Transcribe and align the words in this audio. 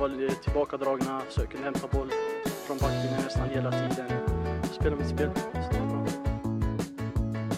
var 0.00 0.42
tillbakadragna, 0.42 1.22
kunde 1.50 1.64
hämta 1.64 1.88
boll 1.88 2.10
från 2.44 2.78
backlinjen 2.78 3.22
nästan 3.24 3.48
hela 3.48 3.70
tiden. 3.70 4.10
Spela 4.72 4.96
mitt 4.96 5.08
spel. 5.08 5.30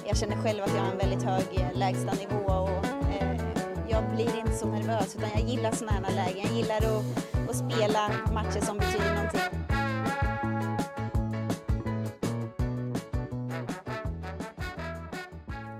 Jag 0.07 0.16
känner 0.16 0.37
själv 0.43 0.62
att 0.62 0.75
jag 0.75 0.83
har 0.83 0.93
en 0.93 0.98
väldigt 0.98 1.23
hög 1.23 1.45
eh, 1.52 1.79
lägstanivå 1.79 2.37
och 2.37 2.84
eh, 3.11 3.41
jag 3.91 4.15
blir 4.15 4.39
inte 4.39 4.52
så 4.52 4.66
nervös 4.66 5.16
utan 5.16 5.30
jag 5.34 5.48
gillar 5.48 5.73
sådana 5.73 5.93
här 5.93 6.15
lägen. 6.15 6.47
Jag 6.47 6.57
gillar 6.57 6.77
att, 6.77 7.51
att 7.51 7.57
spela 7.57 8.11
matcher 8.33 8.61
som 8.61 8.79
betyder 8.79 9.15
någonting. 9.15 9.41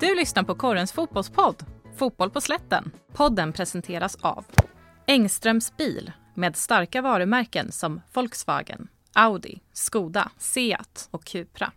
Du 0.01 0.15
lyssnar 0.15 0.43
på 0.43 0.55
Korrens 0.55 0.93
fotbollspodd, 0.93 1.65
Fotboll 1.97 2.31
på 2.31 2.41
slätten. 2.41 2.93
Podden 3.13 3.53
presenteras 3.53 4.17
av 4.21 4.45
Engströms 5.07 5.77
bil 5.77 6.13
med 6.35 6.57
starka 6.57 7.03
varumärken 7.03 7.73
som 7.73 8.01
Volkswagen, 8.13 8.89
Audi, 9.13 9.61
Skoda, 9.73 10.31
Seat 10.39 11.09
och 11.11 11.25
Cupra. 11.25 11.73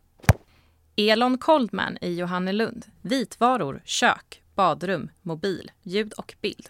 Elon 0.95 1.37
Coldman 1.37 1.97
i 2.01 2.15
Johannelund. 2.15 2.85
Vitvaror, 3.01 3.81
kök, 3.85 4.41
badrum, 4.55 5.09
mobil, 5.21 5.71
ljud 5.83 6.13
och 6.13 6.35
bild. 6.41 6.69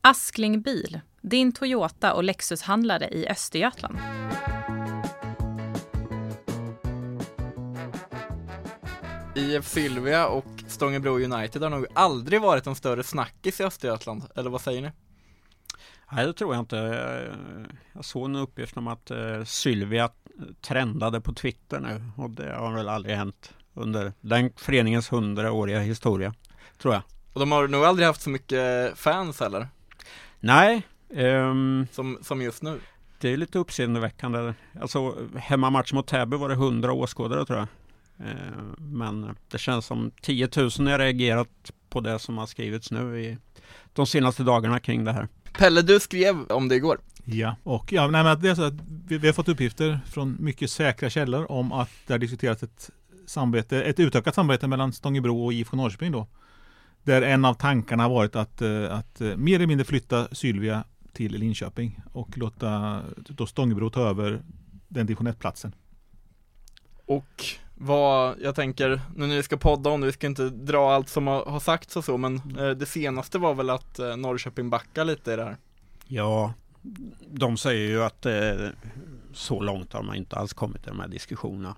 Askling 0.00 0.62
Bil, 0.62 1.00
din 1.20 1.52
Toyota 1.52 2.12
och 2.12 2.24
Lexushandlare 2.24 3.08
i 3.08 3.28
Östergötland. 3.28 3.98
IF 9.34 9.66
Sylvia 9.68 10.26
och 10.26 10.44
Stångebro 10.66 11.18
United 11.18 11.62
har 11.62 11.70
nog 11.70 11.86
aldrig 11.94 12.40
varit 12.40 12.66
en 12.66 12.74
större 12.74 13.02
snackis 13.02 13.60
i 13.60 13.64
Östergötland, 13.64 14.22
eller 14.34 14.50
vad 14.50 14.60
säger 14.60 14.82
ni? 14.82 14.90
Nej, 16.12 16.26
det 16.26 16.32
tror 16.32 16.54
jag 16.54 16.62
inte. 16.62 16.76
Jag 17.92 18.04
såg 18.04 18.24
en 18.24 18.36
uppgift 18.36 18.76
om 18.76 18.88
att 18.88 19.10
eh, 19.10 19.44
Sylvia 19.44 20.10
trendade 20.60 21.20
på 21.20 21.32
Twitter 21.32 21.80
nu 21.80 22.02
och 22.16 22.30
det 22.30 22.54
har 22.54 22.72
väl 22.74 22.88
aldrig 22.88 23.16
hänt 23.16 23.54
under 23.74 24.12
den 24.20 24.52
föreningens 24.56 25.12
hundraåriga 25.12 25.80
historia, 25.80 26.34
tror 26.78 26.94
jag. 26.94 27.02
Och 27.32 27.40
de 27.40 27.52
har 27.52 27.68
nog 27.68 27.84
aldrig 27.84 28.06
haft 28.06 28.20
så 28.20 28.30
mycket 28.30 28.98
fans 28.98 29.40
heller, 29.40 29.68
Nej, 30.40 30.82
ehm, 31.14 31.86
som, 31.92 32.18
som 32.22 32.42
just 32.42 32.62
nu. 32.62 32.80
det 33.20 33.28
är 33.28 33.36
lite 33.36 33.58
uppseendeväckande. 33.58 34.54
Alltså 34.80 35.14
hemmamatch 35.36 35.92
mot 35.92 36.06
Täby 36.06 36.36
var 36.36 36.48
det 36.48 36.54
100 36.54 36.92
åskådare 36.92 37.44
tror 37.44 37.58
jag. 37.58 37.68
Ehm, 38.28 38.76
men 38.78 39.36
det 39.50 39.58
känns 39.58 39.86
som 39.86 40.10
10 40.22 40.48
000 40.56 40.70
har 40.70 40.98
reagerat 40.98 41.72
på 41.90 42.00
det 42.00 42.18
som 42.18 42.38
har 42.38 42.46
skrivits 42.46 42.90
nu 42.90 43.20
i 43.20 43.38
de 43.92 44.06
senaste 44.06 44.42
dagarna 44.42 44.80
kring 44.80 45.04
det 45.04 45.12
här. 45.12 45.28
Pelle, 45.58 45.82
du 45.82 46.00
skrev 46.00 46.46
om 46.48 46.68
det 46.68 46.74
igår. 46.74 47.00
Ja, 47.24 47.56
och 47.62 47.92
ja, 47.92 48.06
nej, 48.06 48.24
men 48.24 48.40
det 48.40 48.48
är 48.48 48.54
så 48.54 48.62
att 48.62 48.74
vi, 49.06 49.18
vi 49.18 49.26
har 49.26 49.34
fått 49.34 49.48
uppgifter 49.48 50.00
från 50.06 50.36
mycket 50.40 50.70
säkra 50.70 51.10
källor 51.10 51.52
om 51.52 51.72
att 51.72 51.90
det 52.06 52.14
har 52.14 52.18
diskuterats 52.18 52.62
ett 52.62 52.90
samarbete, 53.26 53.82
ett 53.82 54.00
utökat 54.00 54.34
samarbete 54.34 54.66
mellan 54.66 54.92
Stångebro 54.92 55.44
och 55.44 55.52
IFK 55.52 55.76
Norrköping 55.76 56.12
då. 56.12 56.26
Där 57.02 57.22
en 57.22 57.44
av 57.44 57.54
tankarna 57.54 58.02
har 58.02 58.10
varit 58.10 58.36
att, 58.36 58.62
eh, 58.62 58.94
att 58.94 59.20
eh, 59.20 59.36
mer 59.36 59.54
eller 59.54 59.66
mindre 59.66 59.84
flytta 59.84 60.28
Sylvia 60.32 60.84
till 61.12 61.32
Linköping 61.32 62.00
och 62.12 62.38
låta 62.38 63.00
då 63.16 63.46
Stångebro 63.46 63.90
ta 63.90 64.08
över 64.08 64.42
den 64.88 65.06
division 65.06 65.28
1-platsen. 65.28 65.74
Och 67.06 67.44
vad, 67.80 68.36
jag 68.40 68.54
tänker, 68.54 69.00
nu 69.16 69.26
när 69.26 69.36
vi 69.36 69.42
ska 69.42 69.56
podda 69.56 69.90
om 69.90 70.00
det, 70.00 70.06
vi 70.06 70.12
ska 70.12 70.26
inte 70.26 70.48
dra 70.48 70.92
allt 70.92 71.08
som 71.08 71.26
har, 71.26 71.44
har 71.44 71.60
sagts 71.60 71.96
och 71.96 72.04
så, 72.04 72.16
men 72.16 72.36
eh, 72.58 72.70
det 72.70 72.86
senaste 72.86 73.38
var 73.38 73.54
väl 73.54 73.70
att 73.70 73.98
eh, 73.98 74.16
Norrköping 74.16 74.70
backar 74.70 75.04
lite 75.04 75.32
i 75.32 75.36
det 75.36 75.44
här. 75.44 75.56
Ja, 76.06 76.54
de 77.26 77.56
säger 77.56 77.88
ju 77.88 78.02
att 78.02 78.26
eh, 78.26 78.68
så 79.32 79.60
långt 79.60 79.92
har 79.92 80.02
man 80.02 80.16
inte 80.16 80.36
alls 80.36 80.52
kommit 80.52 80.86
i 80.86 80.90
de 80.90 81.00
här 81.00 81.08
diskussionerna. 81.08 81.76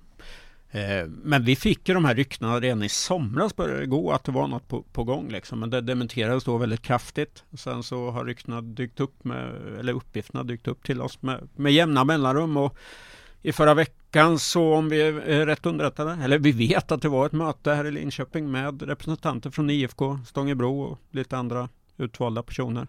Eh, 0.71 1.07
men 1.07 1.45
vi 1.45 1.57
fick 1.57 1.89
ju 1.89 1.95
de 1.95 2.05
här 2.05 2.15
ryktena 2.15 2.61
redan 2.61 2.83
i 2.83 2.89
somras 2.89 3.57
började 3.57 3.81
det 3.81 3.87
gå 3.87 4.13
att 4.13 4.25
det 4.25 4.33
var 4.33 4.49
något 4.49 4.69
på, 4.69 4.83
på 4.83 5.05
gång 5.05 5.29
liksom. 5.29 5.61
Men 5.61 5.71
det 5.71 5.81
dementerades 5.81 6.45
då 6.45 6.57
väldigt 6.57 6.83
kraftigt. 6.83 7.45
Sen 7.53 7.83
så 7.83 8.11
har 8.11 8.25
ryktena 8.25 8.61
dykt 8.61 9.01
upp 9.01 9.25
med, 9.25 9.55
eller 9.79 9.93
uppgifterna 9.93 10.43
dykt 10.43 10.69
upp 10.69 10.85
till 10.85 11.03
oss 11.03 11.23
med, 11.23 11.49
med 11.57 11.73
jämna 11.73 12.05
mellanrum. 12.05 12.57
Och 12.57 12.77
i 13.43 13.53
förra 13.53 13.75
veckan 13.75 14.00
så 14.39 14.75
om 14.75 14.89
vi 14.89 15.01
är 15.03 15.47
rätt 15.47 15.67
underrättade, 15.67 16.19
eller 16.25 16.39
vi 16.39 16.53
vet 16.53 16.93
att 16.93 17.03
det 17.03 17.09
var 17.09 17.27
ett 17.27 17.33
möte 17.33 17.73
här 17.75 17.85
i 17.85 17.91
Linköping 17.91 18.51
med 18.51 18.83
representanter 18.83 19.51
från 19.51 19.71
IFK, 19.71 20.19
Stångebro 20.27 20.81
och 20.81 20.99
lite 21.11 21.37
andra 21.37 21.69
utvalda 21.97 22.43
personer. 22.43 22.87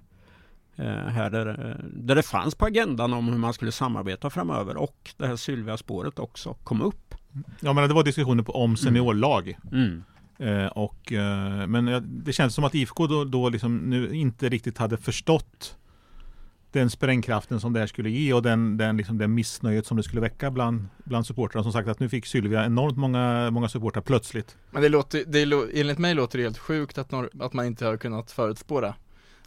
Eh, 0.75 0.85
här 0.85 1.29
där, 1.29 1.77
där 1.93 2.15
det 2.15 2.23
fanns 2.23 2.55
på 2.55 2.65
agendan 2.65 3.13
om 3.13 3.27
hur 3.27 3.37
man 3.37 3.53
skulle 3.53 3.71
samarbeta 3.71 4.29
framöver 4.29 4.77
och 4.77 5.13
det 5.17 5.27
här 5.27 5.35
Sylvia-spåret 5.35 6.19
också 6.19 6.53
kom 6.53 6.81
upp. 6.81 7.15
Ja 7.59 7.73
men 7.73 7.87
det 7.87 7.93
var 7.93 8.03
diskussioner 8.03 8.43
på, 8.43 8.51
om 8.51 8.77
seniorlag. 8.77 9.57
Mm. 9.71 10.03
Eh, 10.37 10.67
och, 10.67 11.11
eh, 11.11 11.67
men 11.67 12.05
det 12.25 12.33
känns 12.33 12.55
som 12.55 12.63
att 12.63 12.75
IFK 12.75 13.07
då, 13.07 13.23
då 13.23 13.49
liksom 13.49 13.77
nu 13.77 14.15
inte 14.15 14.49
riktigt 14.49 14.77
hade 14.77 14.97
förstått 14.97 15.77
den 16.71 16.89
sprängkraften 16.89 17.59
som 17.59 17.73
det 17.73 17.79
här 17.79 17.87
skulle 17.87 18.09
ge 18.09 18.33
och 18.33 18.41
den, 18.41 18.77
den, 18.77 18.97
liksom, 18.97 19.17
den 19.17 19.33
missnöjet 19.33 19.85
som 19.85 19.97
det 19.97 20.03
skulle 20.03 20.21
väcka 20.21 20.51
bland, 20.51 20.85
bland 21.03 21.25
supportrarna. 21.25 21.63
Som 21.63 21.71
sagt 21.73 21.87
att 21.87 21.99
nu 21.99 22.09
fick 22.09 22.25
Sylvia 22.25 22.65
enormt 22.65 22.97
många, 22.97 23.51
många 23.51 23.69
supportrar 23.69 24.01
plötsligt. 24.01 24.55
Men 24.71 24.81
det 24.81 24.89
låter, 24.89 25.23
det, 25.27 25.45
lå- 25.45 25.69
enligt 25.73 25.97
mig 25.97 26.13
låter 26.13 26.37
det 26.37 26.43
helt 26.43 26.57
sjukt 26.57 26.97
att, 26.97 27.11
Nor- 27.11 27.43
att 27.45 27.53
man 27.53 27.65
inte 27.65 27.85
har 27.85 27.97
kunnat 27.97 28.31
förutspå 28.31 28.81
det. 28.81 28.87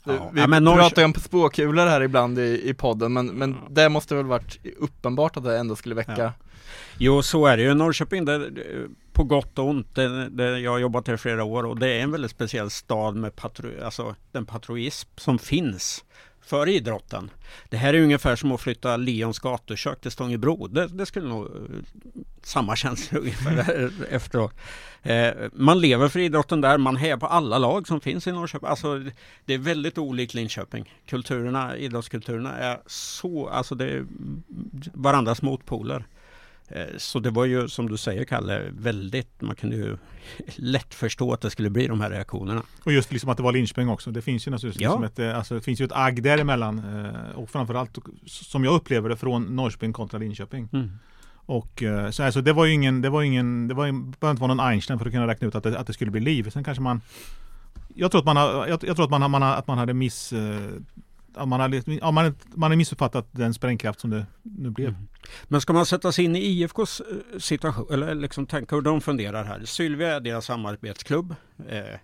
Det- 0.05 0.15
Ja. 0.15 0.31
Vi 0.35 0.41
Ja, 0.41 0.47
men 0.47 0.69
Norrkö- 0.69 0.77
pratar 0.81 1.03
ju 1.03 1.07
om 1.07 1.15
spåkulor 1.15 1.87
här 1.87 2.01
ibland 2.03 2.39
i, 2.39 2.69
i 2.71 2.75
podden, 2.75 3.12
men, 3.12 3.27
men 3.27 3.56
det 3.71 3.89
måste 3.89 4.15
väl 4.15 4.25
varit 4.27 4.59
uppenbart 4.79 5.37
att 5.37 5.45
det 5.45 5.59
ändå 5.59 5.77
skulle 5.77 5.95
väcka 5.95 6.15
Ja. 6.19 6.33
Jo, 6.99 7.23
så 7.23 7.47
är 7.47 7.56
det 7.56 7.62
ju. 7.62 7.75
Norrköping, 7.75 8.25
det, 8.25 8.51
det- 8.51 8.89
på 9.12 9.25
gott 9.25 9.59
och 9.59 9.69
ont. 9.69 9.95
Det, 9.95 10.29
det, 10.29 10.59
jag 10.61 10.71
har 10.71 10.79
jobbat 10.79 11.06
här 11.06 11.15
i 11.15 11.19
flera 11.19 11.45
år 11.45 11.65
och 11.67 11.79
det 11.79 11.89
är 11.93 12.01
en 12.03 12.11
väldigt 12.11 12.31
speciell 12.31 12.71
stad 12.71 13.17
med 13.17 13.37
patro, 13.37 13.69
alltså 13.85 14.15
den 14.33 14.47
patriotism 14.47 15.09
som 15.17 15.39
finns 15.39 16.05
för 16.47 16.69
idrotten. 16.69 17.31
Det 17.69 17.77
här 17.77 17.94
är 17.94 18.03
ungefär 18.03 18.37
som 18.37 18.53
att 18.53 18.60
flytta 18.60 18.97
Leons 18.97 19.38
gatukök 19.38 20.00
till 20.00 20.10
Stångebro. 20.10 20.66
Det, 20.66 20.87
det 20.87 21.06
skulle 21.06 21.28
nog 21.28 21.47
eh, 21.47 21.53
samma 22.43 22.77
känsla 22.77 23.19
ungefär 23.21 23.91
efteråt. 24.10 24.55
Eh, 25.03 25.32
man 25.53 25.81
lever 25.81 26.09
för 26.09 26.21
idrotten 26.21 26.60
där, 26.60 26.78
man 26.78 26.97
hejar 26.97 27.16
på 27.16 27.27
alla 27.27 27.59
lag 27.59 27.88
som 27.88 28.00
finns 28.00 28.27
i 28.27 28.32
Norrköping. 28.32 28.69
Alltså, 28.69 29.05
det 29.44 29.55
är 29.55 29.59
väldigt 29.59 29.99
olikt 29.99 30.34
Linköping. 30.34 30.94
Kulturerna, 31.06 31.77
idrottskulturerna 31.77 32.56
är 32.56 32.78
så, 32.87 33.49
alltså 33.49 33.75
det 33.75 33.91
är 33.91 34.06
varandras 34.93 35.43
motpoler. 35.43 36.05
Eh, 36.69 36.85
Så 36.99 37.19
det 37.19 37.31
var 37.31 37.45
ju 37.45 37.69
som 37.69 37.89
du 37.89 37.97
säger 37.97 38.25
Kalle, 38.25 38.63
väldigt, 38.71 39.41
man 39.43 39.57
kunde 39.57 39.77
ju 39.77 39.97
lätt 40.57 40.95
förstå 40.95 41.33
att 41.33 41.41
det 41.41 41.51
skulle 41.51 41.71
bli 41.71 41.87
de 41.87 42.01
här 42.01 42.11
reaktionerna. 42.11 42.63
Och 42.85 42.93
just 42.93 43.13
liksom 43.13 43.31
att 43.31 43.37
det 43.37 43.43
var 43.43 43.53
Linköping 43.53 43.89
också. 43.89 44.11
Det 44.11 44.23
finns 44.23 44.47
ju 44.47 44.51
naturligtvis 44.51 44.83
Ja. 44.83 44.89
liksom 44.89 45.05
ett, 45.05 45.19
eh, 45.19 45.39
alltså, 45.39 45.55
det 45.55 45.61
finns 45.61 45.81
ju 45.81 45.85
ett 45.85 45.93
agg 45.93 46.23
däremellan. 46.23 46.79
eh, 46.79 47.37
Och 47.39 47.51
framförallt 47.51 47.99
som 48.27 48.65
jag 48.65 48.75
upplever 48.75 49.09
det 49.09 49.17
från 49.17 49.57
Norrköping 49.57 49.93
kontra 49.93 50.19
Linköping. 50.19 50.69
Och 51.47 51.83
eh, 51.83 52.11
så 52.11 52.23
alltså, 52.23 52.41
det 52.41 52.53
var 52.53 52.65
ju 52.65 52.73
ingen, 52.73 53.03
det 53.03 53.11
var 53.11 53.23
ingen, 53.23 53.69
det 53.69 53.75
var, 53.75 53.87
ju- 53.87 53.93
behöver 53.93 54.31
inte 54.31 54.41
vara 54.41 54.55
någon 54.55 54.67
Einstein 54.67 54.99
för 54.99 55.07
att 55.07 55.13
kunna 55.13 55.27
räkna 55.27 55.49
ut 55.49 55.55
att 55.55 55.63
det, 55.63 55.79
att 55.79 55.87
det 55.87 55.93
skulle 55.93 56.11
bli 56.11 56.21
liv. 56.21 56.51
Sen 56.51 56.65
kanske 56.65 56.83
man 56.83 57.01
Jag 57.95 58.11
tror 58.11 58.19
att 58.19 58.25
man 58.25 58.37
har, 58.37 58.67
jag, 58.67 58.85
jag 58.85 58.97
tror 58.97 59.05
att 59.05 59.11
man, 59.11 59.23
har- 59.23 59.29
man, 59.29 59.43
har, 59.43 59.55
att 59.55 59.67
man 59.67 59.79
hade 59.79 59.95
miss 59.95 60.33
om 61.37 61.49
man, 61.49 61.61
hade, 61.61 61.77
om 61.77 61.83
liksom- 61.87 62.15
man, 62.15 62.34
man 62.55 62.62
hade 62.62 62.77
missuppfattat 62.77 63.28
den 63.31 63.55
sprängkraft 63.55 64.00
som 64.00 64.11
det 64.11 64.27
nu 64.43 64.71
blev. 64.71 64.89
Mm. 64.89 65.09
Men 65.45 65.61
ska 65.61 65.72
man 65.72 65.87
sätta 65.87 66.12
sig 66.12 66.25
in 66.25 66.37
i 66.37 66.41
IFKs 66.41 67.00
eh, 67.00 67.39
situation, 67.39 67.87
eller 67.93 68.15
liksom 68.15 68.47
tänka 68.47 68.77
hur 68.77 68.83
de 68.83 69.00
funderar 69.00 69.44
här. 69.44 69.65
Sylvia 69.65 70.17
är 70.17 70.21
deras 70.21 70.44
samarbetsklubb. 70.44 71.35
Eh, 71.69 71.99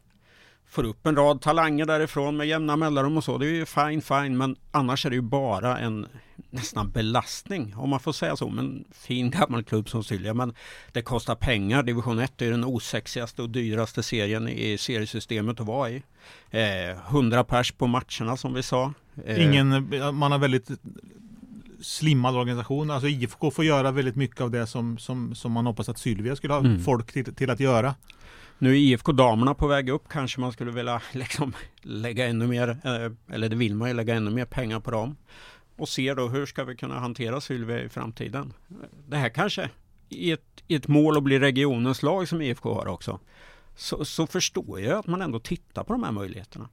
får 0.71 0.85
upp 0.85 1.07
en 1.07 1.17
rad 1.17 1.41
talanger 1.41 1.87
därifrån 1.87 2.37
med 2.37 2.47
jämna 2.47 2.77
mellanrum 2.77 3.17
och 3.17 3.25
så. 3.25 3.39
Det 3.39 3.47
är 3.47 3.51
ju 3.51 3.67
fine, 3.67 4.03
fine, 4.03 4.37
men 4.37 4.57
annars 4.71 5.07
är 5.07 5.11
det 5.11 5.17
ju 5.17 5.23
bara 5.23 5.79
en 5.79 6.07
nästan 6.51 6.91
belastning, 6.91 7.75
om 7.77 7.91
man 7.91 8.01
får 8.01 8.13
säga 8.13 8.37
så. 8.37 8.49
Men 8.49 8.85
fin 8.93 9.31
gammal 9.31 9.65
klubb 9.65 9.89
som 9.89 10.05
Sylvia, 10.05 10.35
men 10.35 10.55
det 10.93 11.03
kostar 11.03 11.35
pengar. 11.35 11.83
Division 11.83 12.19
1 12.19 12.43
är 12.43 12.51
den 12.51 12.65
osexigaste 12.65 13.43
och 13.43 13.51
dyraste 13.51 14.03
serien 14.03 14.49
i 14.49 14.79
seriesystemet 14.79 15.61
att 15.61 15.67
vara 15.67 15.91
i. 15.91 16.03
Eh, 16.51 16.99
100 17.09 17.45
pers 17.45 17.73
på 17.73 17.87
matcherna 17.87 18.37
som 18.37 18.55
vi 18.55 18.63
sa. 18.63 18.93
Eh, 19.27 19.45
Ingen, 19.45 19.69
man 20.15 20.33
har 20.33 20.39
väldigt 20.39 20.71
slimmad 21.83 22.37
organisation. 22.37 22.91
Alltså 22.91 23.09
IFK 23.09 23.51
får 23.51 23.65
göra 23.65 23.91
väldigt 23.91 24.17
mycket 24.17 24.41
av 24.41 24.51
det 24.51 24.67
som, 24.67 24.99
som, 24.99 25.35
som 25.35 25.53
man 25.53 25.67
hoppas 25.67 25.89
att 25.89 25.99
Sylvia 25.99 26.37
skulle 26.37 26.53
ha 26.55 26.61
Mm. 26.61 26.81
folk 26.83 27.13
till, 27.13 27.35
till 27.35 27.51
att 27.51 27.61
göra. 27.61 27.95
Nu 28.59 28.71
är 28.71 28.75
IFK-damerna 28.77 29.55
på 29.55 29.67
väg 29.67 29.89
upp. 29.89 30.09
Kanske 30.09 30.41
man 30.41 30.53
skulle 30.53 30.71
vilja 30.71 31.03
liksom 31.13 31.53
lägga 31.83 32.27
ännu 32.29 32.47
mer, 32.47 32.69
eh, 32.69 33.35
eller 33.35 33.49
det 33.49 33.57
vill 33.57 33.75
man 33.75 33.89
ju, 33.89 33.95
lägga 33.95 34.15
ännu 34.15 34.31
mer 34.31 34.45
pengar 34.45 34.81
på 34.81 34.91
dem. 34.91 35.17
Och 35.77 35.89
se 35.89 36.15
då 36.15 36.29
hur 36.29 36.47
ska 36.47 36.65
vi 36.65 36.77
kunna 36.77 36.99
hantera 36.99 37.41
Sylvia 37.41 37.83
i 37.83 37.89
framtiden. 37.89 38.53
Det 39.09 39.17
här 39.17 39.29
kanske 39.29 39.71
i 40.09 40.33
ett, 40.33 40.63
i 40.69 40.75
ett 40.75 40.89
mål 40.89 41.17
att 41.17 41.23
bli 41.23 41.39
regionens 41.39 42.03
lag 42.03 42.29
som 42.29 42.43
IFK 42.43 42.75
har 42.75 42.87
också. 42.89 43.21
Så, 43.77 44.05
så 44.05 44.27
förstår 44.27 44.81
jag 44.81 44.99
att 44.99 45.07
man 45.07 45.23
ändå 45.23 45.41
tittar 45.41 45.85
på 45.85 45.93
de 45.93 46.05
här 46.05 46.13
möjligheterna. 46.13 46.69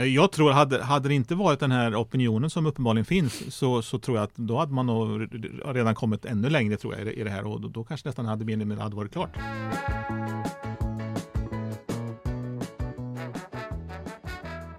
Eh, 0.00 0.06
jag 0.06 0.32
tror, 0.32 0.50
hade, 0.50 0.82
hade 0.82 1.08
det 1.08 1.14
inte 1.14 1.34
varit 1.34 1.60
den 1.60 1.72
här 1.72 1.94
opinionen 1.94 2.50
som 2.50 2.66
uppenbarligen 2.66 3.04
finns 3.04 3.54
så, 3.54 3.82
så 3.82 3.98
tror 3.98 4.16
jag 4.16 4.24
att 4.24 4.36
då 4.36 4.58
hade 4.58 4.72
man 4.72 4.86
nog 4.86 5.28
redan 5.64 5.94
kommit 5.94 6.24
ännu 6.24 6.50
längre 6.50 6.76
tror 6.76 6.94
jag 6.98 7.14
i 7.14 7.24
det 7.24 7.30
här 7.30 7.46
och 7.46 7.60
då, 7.60 7.68
då 7.68 7.84
kanske 7.84 8.08
nästan 8.08 8.26
hade 8.26 8.44
mer 8.44 8.76
hade 8.76 8.96
varit 8.96 9.12
klart. 9.12 9.30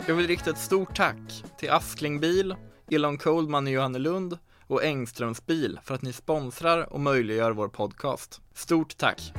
Jag 0.07 0.15
vill 0.15 0.27
rikta 0.27 0.49
ett 0.49 0.57
stort 0.57 0.95
tack 0.95 1.43
till 1.59 1.69
Askling 1.69 2.19
Bil, 2.19 2.55
Elon 2.91 3.17
Coldman 3.17 3.67
i 3.67 3.71
Johannelund 3.71 4.37
och 4.67 4.83
Engströms 4.83 5.45
bil 5.45 5.79
för 5.83 5.95
att 5.95 6.01
ni 6.01 6.13
sponsrar 6.13 6.93
och 6.93 6.99
möjliggör 6.99 7.51
vår 7.51 7.67
podcast. 7.67 8.41
Stort 8.53 8.97
tack! 8.97 9.33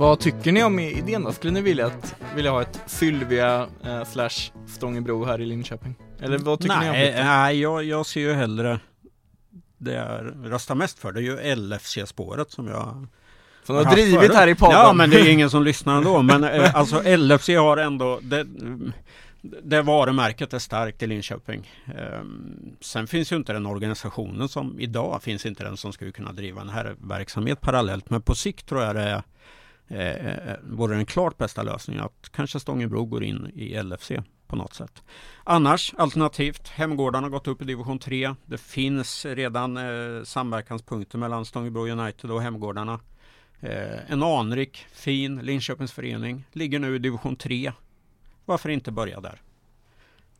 Vad 0.00 0.20
tycker 0.20 0.52
ni 0.52 0.64
om 0.64 0.78
idén 0.78 1.22
då? 1.22 1.32
Skulle 1.32 1.52
ni 1.52 1.60
vilja, 1.60 1.86
att, 1.86 2.16
vilja 2.34 2.50
ha 2.50 2.62
ett 2.62 2.80
Sylvia 2.86 3.68
eh, 3.84 4.04
slash 4.04 4.52
Stångebro 4.66 5.24
här 5.24 5.40
i 5.40 5.46
Linköping? 5.46 5.94
Eller 6.20 6.38
vad 6.38 6.60
tycker 6.60 6.76
nej, 6.76 6.84
ni 6.84 7.08
om 7.08 7.14
det? 7.14 7.24
Nej, 7.24 7.60
jag, 7.60 7.84
jag 7.84 8.06
ser 8.06 8.20
ju 8.20 8.32
hellre 8.32 8.80
det 9.78 9.92
jag 9.92 10.32
röstar 10.52 10.74
mest 10.74 10.98
för. 10.98 11.12
Det 11.12 11.20
är 11.20 11.22
ju 11.22 11.54
LFC-spåret 11.54 12.50
som 12.50 12.66
jag 12.66 13.06
som 13.64 13.76
har 13.76 13.84
drivit 13.84 14.20
förut. 14.20 14.34
här 14.34 14.46
i 14.46 14.54
podden. 14.54 14.78
Ja, 14.78 14.92
men 14.92 15.10
det 15.10 15.20
är 15.20 15.32
ingen 15.32 15.50
som 15.50 15.62
lyssnar 15.62 15.96
ändå. 15.96 16.22
Men 16.22 16.44
eh, 16.44 16.74
alltså 16.74 17.16
LFC 17.16 17.48
har 17.48 17.76
ändå 17.76 18.20
det, 18.22 18.46
det 19.62 19.82
varumärket 19.82 20.54
är 20.54 20.58
starkt 20.58 21.02
i 21.02 21.06
Linköping. 21.06 21.70
Um, 22.20 22.76
sen 22.80 23.06
finns 23.06 23.32
ju 23.32 23.36
inte 23.36 23.52
den 23.52 23.66
organisationen 23.66 24.48
som 24.48 24.80
idag 24.80 25.22
finns 25.22 25.46
inte 25.46 25.64
den 25.64 25.76
som 25.76 25.92
skulle 25.92 26.12
kunna 26.12 26.32
driva 26.32 26.60
en 26.60 26.68
här 26.68 26.94
verksamhet 27.00 27.60
parallellt. 27.60 28.10
Men 28.10 28.22
på 28.22 28.34
sikt 28.34 28.68
tror 28.68 28.82
jag 28.82 28.94
det 28.94 29.02
är 29.02 29.22
Eh, 29.90 30.26
eh, 30.26 30.56
vore 30.62 30.96
den 30.96 31.06
klart 31.06 31.38
bästa 31.38 31.62
lösningen 31.62 32.04
att 32.04 32.28
kanske 32.32 32.60
Stångebro 32.60 33.04
går 33.04 33.24
in 33.24 33.50
i 33.54 33.82
LFC 33.82 34.12
på 34.46 34.56
något 34.56 34.74
sätt. 34.74 35.02
Annars 35.44 35.94
alternativt, 35.98 36.68
Hemgårdarna 36.68 37.24
har 37.24 37.30
gått 37.30 37.48
upp 37.48 37.62
i 37.62 37.64
division 37.64 37.98
3. 37.98 38.34
Det 38.46 38.58
finns 38.58 39.26
redan 39.26 39.76
eh, 39.76 40.24
samverkanspunkter 40.24 41.18
mellan 41.18 41.44
Stångebro 41.44 41.88
United 41.88 42.30
och 42.30 42.42
Hemgårdarna. 42.42 43.00
Eh, 43.60 44.12
en 44.12 44.22
anrik, 44.22 44.86
fin 44.92 45.38
Linköpingsförening, 45.38 46.44
ligger 46.52 46.78
nu 46.78 46.96
i 46.96 46.98
division 46.98 47.36
3. 47.36 47.72
Varför 48.44 48.68
inte 48.68 48.92
börja 48.92 49.20
där? 49.20 49.40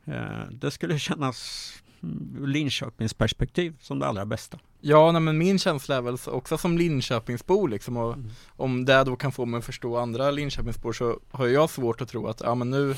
Eh, 0.05 0.51
det 0.51 0.71
skulle 0.71 0.99
kännas 0.99 1.71
mm, 2.03 2.37
ur 2.39 2.47
Linköpings 2.47 3.13
perspektiv 3.13 3.75
som 3.79 3.99
det 3.99 4.07
allra 4.07 4.25
bästa. 4.25 4.59
Ja, 4.83 5.11
nej, 5.11 5.21
men 5.21 5.37
min 5.37 5.59
känsla 5.59 5.95
är 5.95 6.01
väl 6.01 6.17
också 6.25 6.57
som 6.57 6.77
Linköpingsbo 6.77 7.67
liksom 7.67 7.97
och 7.97 8.13
mm. 8.13 8.29
om 8.57 8.85
det 8.85 9.03
då 9.03 9.15
kan 9.15 9.31
få 9.31 9.45
mig 9.45 9.57
att 9.57 9.65
förstå 9.65 9.97
andra 9.97 10.31
Linköpingsbor 10.31 10.93
så 10.93 11.19
har 11.31 11.47
jag 11.47 11.69
svårt 11.69 12.01
att 12.01 12.09
tro 12.09 12.27
att, 12.27 12.41
ja 12.41 12.55
men 12.55 12.69
nu 12.69 12.95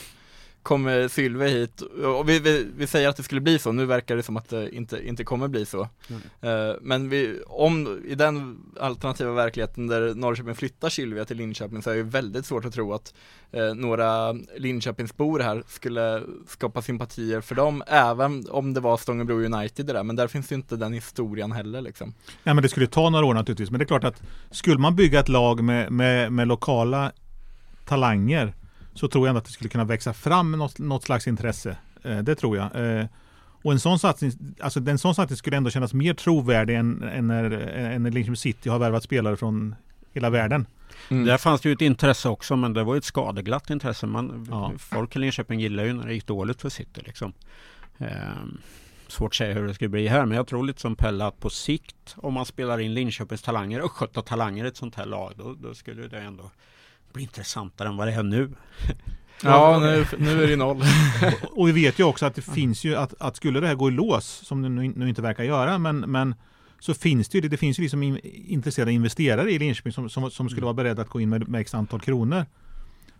kommer 0.64 1.08
Sylve 1.08 1.48
hit 1.48 1.82
och 1.82 2.30
vi, 2.30 2.40
vi, 2.40 2.68
vi, 2.76 2.88
säger 2.88 3.10
att 3.10 3.18
det 3.18 3.24
skulle 3.24 3.42
bli 3.42 3.60
så, 3.60 3.72
nu 3.72 3.86
verkar 3.86 4.16
det 4.16 4.24
som 4.24 4.38
att 4.38 4.50
det 4.50 4.76
inte, 4.76 5.08
inte 5.08 5.24
kommer 5.24 5.48
bli 5.48 5.66
så. 5.66 5.90
Mm. 6.10 6.70
Uh, 6.70 6.76
men 6.82 7.10
vi, 7.10 7.42
om, 7.48 8.02
i 8.08 8.16
den 8.16 8.60
alternativa 8.80 9.32
verkligheten 9.32 9.88
där 9.88 10.16
Norrköping 10.16 10.56
flyttar 10.56 10.90
Sylvia 10.90 11.26
till 11.26 11.38
Linköping 11.38 11.82
så 11.82 11.90
är 11.90 11.96
det 11.96 12.04
väldigt 12.04 12.46
svårt 12.46 12.66
att 12.66 12.74
tro 12.74 12.94
att 12.94 13.14
uh, 13.58 13.74
några 13.74 14.32
Linköpingsbor 14.58 15.40
här 15.40 15.64
skulle 15.68 16.24
skapa 16.48 16.82
sympatier 16.82 17.42
för 17.42 17.56
dem, 17.56 17.84
även 17.88 18.46
om 18.50 18.74
det 18.74 18.80
var 18.80 18.98
Stångebro 18.98 19.36
United 19.36 19.86
det 19.86 19.94
där, 19.94 20.04
men 20.04 20.16
där 20.16 20.28
finns 20.28 20.52
ju 20.52 20.56
inte 20.56 20.76
den 20.76 20.94
historien 20.94 21.52
heller 21.52 21.82
liksom. 21.82 22.14
Ja 22.44 22.54
men 22.54 22.64
det 22.64 22.70
skulle 22.70 22.88
ta 22.88 23.10
några 23.10 23.26
år 23.26 23.34
naturligtvis, 23.34 23.72
men 23.72 23.80
det 23.80 23.84
är 23.84 23.88
klart 23.88 24.04
att 24.04 24.22
skulle 24.52 24.80
man 24.80 24.96
bygga 24.96 25.20
ett 25.20 25.30
lag 25.30 25.64
med, 25.64 25.92
med, 25.92 26.32
med 26.32 26.48
lokala 26.48 27.12
talanger 27.86 28.54
så 28.94 29.08
tror 29.08 29.28
jag 29.28 29.38
att 29.38 29.46
det 29.46 29.52
skulle 29.52 29.70
kunna 29.70 29.84
växa 29.84 30.14
fram 30.14 30.52
något, 30.52 30.80
något 30.80 31.04
slags 31.04 31.28
intresse. 31.28 31.78
Eh, 32.04 32.18
det 32.18 32.36
tror 32.36 32.58
jag. 32.58 32.98
Eh, 33.00 33.06
och 33.64 33.72
en 33.72 33.80
sån 33.80 34.00
satsning, 34.00 34.32
alltså 34.60 34.80
en 34.80 34.98
sån 34.98 35.16
satsning 35.16 35.38
skulle 35.38 35.58
ändå 35.58 35.70
kännas 35.70 35.94
mer 35.94 36.14
trovärdig 36.14 36.76
än, 36.76 37.04
än 37.04 37.28
när, 37.28 37.52
än 37.52 38.04
när 38.04 38.12
Linköping 38.12 38.36
City 38.36 38.70
har 38.70 38.80
värvat 38.80 39.04
spelare 39.04 39.38
från 39.38 39.76
hela 40.14 40.30
världen. 40.30 40.66
Mm. 41.10 41.26
Där 41.26 41.38
fanns 41.38 41.62
det 41.62 41.70
ju 41.70 41.74
ett 41.74 41.82
intresse 41.82 42.30
också 42.30 42.56
men 42.56 42.74
det 42.74 42.84
var 42.84 42.96
ett 42.96 43.06
skadeglatt 43.06 43.70
intresse. 43.70 44.08
Man, 44.08 44.48
ja. 44.52 44.72
Folk 44.78 45.16
i 45.16 45.20
Linköping 45.20 45.60
gillar 45.60 45.84
ju 45.84 45.94
när 45.94 46.08
det 46.08 46.14
gick 46.14 46.28
dåligt 46.28 46.62
för 46.62 46.70
City. 46.70 47.02
Liksom. 47.06 47.34
Eh, 47.98 48.08
svårt 49.08 49.32
att 49.32 49.36
säga 49.36 49.54
hur 49.54 49.68
det 49.68 49.74
ska 49.74 49.88
bli 49.88 50.08
här 50.08 50.26
men 50.26 50.38
jag 50.38 50.48
tror 50.48 50.64
lite 50.64 50.82
som 50.82 50.96
Pelle 50.96 51.26
att 51.26 51.40
på 51.40 51.50
sikt 51.50 52.16
om 52.16 52.34
man 52.34 52.46
spelar 52.46 52.80
in 52.80 52.94
Linköpings 52.94 53.42
talanger 53.42 53.82
och 53.82 54.26
talanger 54.26 54.66
i 54.66 54.68
ett 54.68 54.78
sånt 54.78 54.96
här 54.96 55.06
lag 55.06 55.34
då, 55.36 55.54
då 55.54 55.74
skulle 55.74 56.08
det 56.08 56.20
ändå 56.20 56.52
blir 57.14 57.24
intressantare 57.24 57.88
än 57.88 57.98
vad 57.98 58.08
det 58.08 58.14
är 58.14 58.24
nu. 58.24 58.50
Ja, 59.44 59.80
nu, 59.80 60.06
nu 60.18 60.44
är 60.44 60.48
det 60.48 60.56
noll. 60.56 60.78
och, 60.78 61.58
och 61.60 61.68
vi 61.68 61.72
vet 61.72 62.00
ju 62.00 62.04
också 62.04 62.26
att 62.26 62.36
det 62.36 62.42
finns 62.42 62.84
ju 62.84 62.96
att, 62.96 63.14
att 63.20 63.36
skulle 63.36 63.60
det 63.60 63.68
här 63.68 63.76
gå 63.76 63.88
i 63.88 63.92
lås, 63.92 64.26
som 64.26 64.62
det 64.62 64.70
nu, 64.70 64.94
nu 64.96 65.10
inte 65.10 65.22
verkar 65.22 65.44
göra, 65.44 65.78
men, 65.78 66.00
men 66.00 66.36
så 66.80 66.94
finns 66.94 67.30
det 67.30 67.38
ju, 67.38 67.50
det 67.50 67.58
finns 67.58 67.80
ju 67.80 67.84
liksom 67.84 68.04
in, 68.04 68.20
intresserade 68.48 68.92
investerare 68.92 69.52
i 69.52 69.60
Linköping 69.60 69.94
som, 69.94 70.10
som, 70.10 70.32
som 70.32 70.50
skulle 70.50 70.64
vara 70.66 70.74
beredda 70.74 71.02
att 71.02 71.10
gå 71.10 71.22
in 71.22 71.30
med, 71.30 71.48
med 71.48 71.62
x 71.62 71.74
antal 71.74 72.00
kronor. 72.00 72.46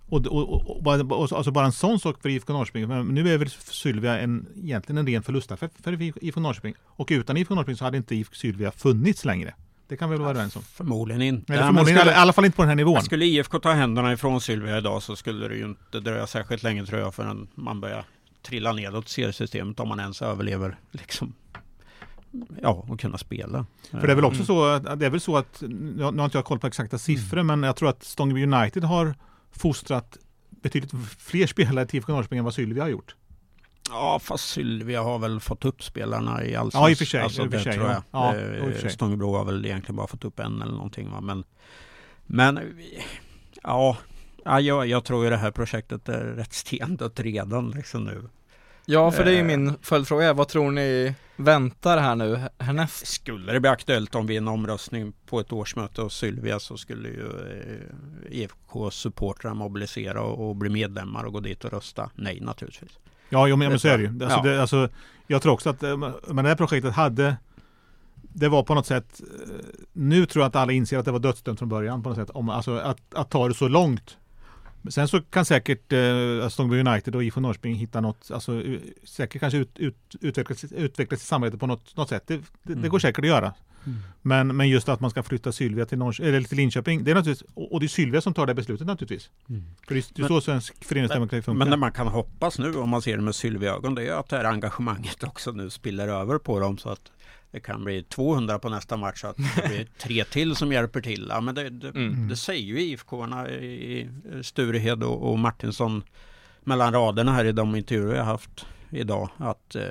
Och, 0.10 0.28
och, 0.28 0.50
och, 0.50 0.88
och, 0.88 1.32
alltså 1.32 1.52
bara 1.52 1.66
en 1.66 1.72
sån 1.72 2.00
sak 2.00 2.22
för 2.22 2.30
IFK 2.30 2.54
Norrköping. 2.54 3.14
Nu 3.14 3.34
är 3.34 3.38
väl 3.38 3.50
Sylvia 3.50 4.20
en, 4.20 4.48
egentligen 4.64 4.98
en 4.98 5.08
ren 5.08 5.24
förlustaffär 5.24 5.70
för 5.84 6.02
IFK 6.24 6.40
Norrköping. 6.40 6.74
Och 6.84 7.08
utan 7.12 7.38
IFK 7.38 7.56
Norrköping 7.56 7.76
så 7.76 7.86
hade 7.86 7.98
inte 7.98 8.16
IFK 8.16 8.36
Sylvia 8.36 8.72
funnits 8.72 9.26
längre. 9.26 9.54
Det 9.94 9.98
kan 9.98 10.10
vi 10.10 10.16
väl 10.16 10.22
vara 10.22 10.32
överens 10.32 10.56
om? 10.56 10.62
Förmodligen 10.62 11.22
inte. 11.22 11.54
Eller 11.54 11.64
förmodligen, 11.64 12.00
skulle, 12.00 12.12
I 12.12 12.16
alla 12.16 12.34
fall 12.34 12.46
inte 12.46 12.56
på 12.56 12.62
den 12.62 12.70
här 12.70 12.76
nivån. 12.76 13.04
Skulle 13.04 13.26
IFK 13.26 13.60
ta 13.60 13.72
händerna 13.72 14.14
ifrån 14.14 14.42
Sylvia 14.42 14.78
idag 14.78 15.04
så 15.04 15.16
skulle 15.16 15.48
det 15.48 15.56
ju 15.56 15.66
inte 15.66 16.00
dröja 16.00 16.28
särskilt 16.28 16.64
länge 16.64 16.86
tror 16.86 17.00
jag 17.00 17.16
förrän 17.16 17.48
man 17.56 17.82
börjar 17.82 18.06
trilla 18.42 18.74
nedåt 18.74 19.10
seriesystemet 19.10 19.80
om 19.80 19.88
man 19.88 20.00
ens 20.00 20.22
överlever 20.22 20.78
liksom 20.92 21.34
ja, 22.62 22.86
och 22.88 23.00
kunna 23.00 23.18
spela. 23.18 23.66
För 23.92 24.08
det 24.08 24.14
är 24.14 24.16
väl 24.16 24.26
också 24.26 24.38
mm. 24.38 24.46
så, 24.46 24.66
att, 24.66 25.00
det 25.00 25.06
är 25.06 25.10
väl 25.10 25.22
så 25.22 25.38
att, 25.38 25.64
nu 25.68 26.04
har 26.04 26.26
inte 26.26 26.38
jag 26.38 26.46
koll 26.46 26.60
på 26.60 26.68
exakta 26.68 26.98
siffror, 26.98 27.40
mm. 27.40 27.60
men 27.60 27.68
jag 27.68 27.76
tror 27.76 27.90
att 27.90 28.04
Stångeby 28.04 28.44
United 28.44 28.84
har 28.84 29.16
fostrat 29.52 30.18
betydligt 30.50 30.92
fler 31.20 31.48
spelare 31.48 31.86
till 31.86 31.98
IFK 31.98 32.14
Norrköping 32.14 32.38
än 32.38 32.46
vad 32.46 32.54
Sylvia 32.54 32.84
har 32.84 32.90
gjort. 32.90 33.16
Ja, 33.90 34.20
fast 34.20 34.50
Sylvia 34.50 35.02
har 35.02 35.20
väl 35.20 35.40
fått 35.40 35.66
upp 35.66 35.84
spelarna 35.84 36.46
i 36.46 36.56
allsvenskan. 36.56 36.82
Ja, 36.82 36.90
i 36.90 36.94
och 36.94 36.98
för 36.98 37.06
sig. 37.06 37.22
Alltså, 37.22 37.50
för 37.50 37.60
sig 37.60 37.74
tror 37.74 37.88
jag. 37.88 38.04
Ja, 38.12 38.36
ja, 38.36 38.90
Stångebro 38.90 39.36
har 39.36 39.46
väl 39.46 39.66
egentligen 39.66 39.96
bara 39.96 40.08
fått 40.08 40.26
upp 40.26 40.40
en 40.40 40.62
eller 40.62 40.74
någonting. 40.74 41.12
Va? 41.12 41.22
Men, 41.22 41.44
men 42.26 42.60
ja, 43.64 43.98
ja 44.46 44.60
jag, 44.60 44.88
jag 44.88 45.04
tror 45.04 45.24
ju 45.24 45.30
det 45.30 45.38
här 45.38 45.52
projektet 45.52 46.10
är 46.10 46.24
rätt 46.24 46.54
stendött 46.54 47.20
redan 47.20 47.72
liksom 47.72 48.04
nu. 48.04 48.30
Ja, 48.86 49.12
för 49.12 49.26
det 49.26 49.32
är 49.32 49.36
ju 49.36 49.40
eh. 49.40 49.46
min 49.46 49.74
följdfråga. 49.82 50.34
Vad 50.34 50.48
tror 50.48 50.72
ni 50.72 51.16
väntar 51.36 51.98
här 51.98 52.16
nu 52.16 52.40
härnäst? 52.58 53.08
Skulle 53.08 53.54
det 53.54 53.60
bli 53.60 53.70
aktuellt 53.70 54.16
om 54.16 54.28
vi 54.28 54.38
en 54.38 54.48
omröstning 54.48 55.14
på 55.26 55.40
ett 55.40 55.52
årsmöte 55.52 56.02
hos 56.02 56.18
Sylvia 56.18 56.60
så 56.60 56.78
skulle 56.78 57.10
ju 57.10 57.28
eh, 57.28 58.42
IFKs 58.42 58.96
supportrar 58.96 59.54
mobilisera 59.54 60.22
och, 60.22 60.50
och 60.50 60.56
bli 60.56 60.70
medlemmar 60.70 61.24
och 61.24 61.34
gå 61.34 61.40
dit 61.40 61.66
och 61.66 61.74
rösta 61.74 62.10
nej 62.16 62.40
naturligtvis. 62.42 63.00
Ja, 63.34 63.48
jo, 63.48 63.56
men, 63.56 63.70
men 63.70 63.80
så 63.80 63.88
är 63.88 63.98
det 63.98 64.04
ju. 64.04 64.10
Alltså, 64.10 64.38
ja. 64.38 64.42
det, 64.42 64.62
alltså, 64.62 64.90
jag 65.28 65.42
tror 65.42 65.54
också 65.54 65.70
att 65.70 65.84
eh, 65.84 65.98
men 66.28 66.44
det 66.44 66.50
här 66.50 66.56
projektet 66.56 66.94
hade 66.94 67.36
det 68.34 68.50
var 68.50 68.64
på 68.64 68.76
något 68.76 68.86
sätt 68.86 69.22
eh, 69.22 69.66
Nu 69.94 70.26
tror 70.26 70.44
jag 70.44 70.50
att 70.50 70.56
alla 70.56 70.72
inser 70.72 70.98
att 70.98 71.06
det 71.06 71.12
var 71.12 71.20
dödsdömt 71.20 71.60
från 71.60 71.70
början 71.70 72.04
på 72.04 72.10
något 72.10 72.18
sätt. 72.18 72.30
Om, 72.30 72.50
alltså 72.50 72.78
att, 72.78 72.98
att 73.14 73.30
ta 73.30 73.48
det 73.48 73.54
så 73.54 73.68
långt 73.68 74.18
Sen 74.90 75.08
så 75.08 75.22
kan 75.22 75.46
säkert 75.46 75.94
eh, 75.94 76.50
Stångby 76.50 76.80
United 76.80 77.16
och 77.16 77.24
IFK 77.24 77.40
Norrköping 77.40 77.76
hitta 77.76 78.02
något, 78.02 78.32
alltså 78.32 78.64
säkert 79.04 79.40
kanske 79.40 79.58
ut, 79.58 79.80
ut, 79.80 80.16
utvecklas, 80.22 80.64
utvecklas 80.64 81.22
i 81.22 81.26
samarbete 81.26 81.58
på 81.58 81.68
något, 81.68 81.96
något 81.98 82.10
sätt. 82.10 82.24
Det, 82.28 82.38
det, 82.64 82.74
mm. 82.74 82.82
det 82.82 82.90
går 82.90 83.00
säkert 83.00 83.20
att 83.20 83.28
göra. 83.28 83.54
Mm. 83.86 84.00
Men, 84.22 84.58
men 84.58 84.70
just 84.70 84.90
att 84.90 85.00
man 85.00 85.10
ska 85.10 85.24
flytta 85.24 85.52
Sylvia 85.52 85.86
till, 85.86 85.98
Norr, 85.98 86.22
eller 86.22 86.42
till 86.42 86.58
Linköping, 86.58 87.04
det 87.04 87.12
är 87.12 87.16
naturligtvis, 87.16 87.50
och 87.56 87.80
det 87.80 87.86
är 87.86 87.88
Sylvia 87.88 88.22
som 88.22 88.34
tar 88.34 88.46
det 88.46 88.54
beslutet 88.54 88.88
naturligtvis. 88.88 89.30
Mm. 89.50 89.64
För 89.88 89.96
det 89.96 90.24
är 90.24 90.28
så 90.28 90.42
svensk 90.42 90.86
föreningsdemokrati 90.86 91.42
funkar. 91.42 91.60
Men 91.60 91.70
det 91.70 91.78
man 91.78 91.92
kan 91.92 92.08
hoppas 92.08 92.60
nu 92.60 92.76
om 92.76 92.90
man 92.90 93.02
ser 93.02 93.18
det 93.18 93.24
med 93.24 93.36
Sylvia-ögon, 93.36 93.96
det 93.96 94.08
är 94.08 94.14
att 94.14 94.30
det 94.30 94.38
här 94.38 94.46
engagemanget 94.46 95.24
också 95.28 95.52
nu 95.52 95.70
spiller 95.70 96.08
över 96.08 96.38
på 96.38 96.60
dem 96.60 96.78
så 96.78 96.90
att 96.90 97.12
det 97.52 97.60
kan 97.60 97.84
bli 97.84 98.04
200 98.04 98.60
på 98.60 98.70
nästa 98.70 98.98
match 98.98 99.22
så 99.22 99.28
att 99.28 99.38
det 99.38 99.68
blir 99.68 99.88
tre 99.98 100.24
till 100.24 100.56
som 100.56 100.72
hjälper 100.72 101.02
till. 101.02 101.28
Ja, 101.30 101.42
men 101.42 101.56
det, 101.56 101.70
det, 101.70 101.90
mm. 101.90 102.28
det 102.28 102.36
säger 102.36 102.64
ju 102.64 102.82
IFK-arna 102.82 103.50
i 103.50 104.10
Sturehed 104.42 105.04
och, 105.04 105.32
och 105.32 105.40
Martinsson 105.40 106.04
mellan 106.64 106.94
raderna 106.94 107.32
här 107.32 107.46
i 107.46 107.52
de 107.52 107.76
intervjuer 107.76 108.16
jag 108.16 108.24
haft 108.24 108.66
idag 108.90 109.30
att 109.38 109.76
eh, 109.76 109.84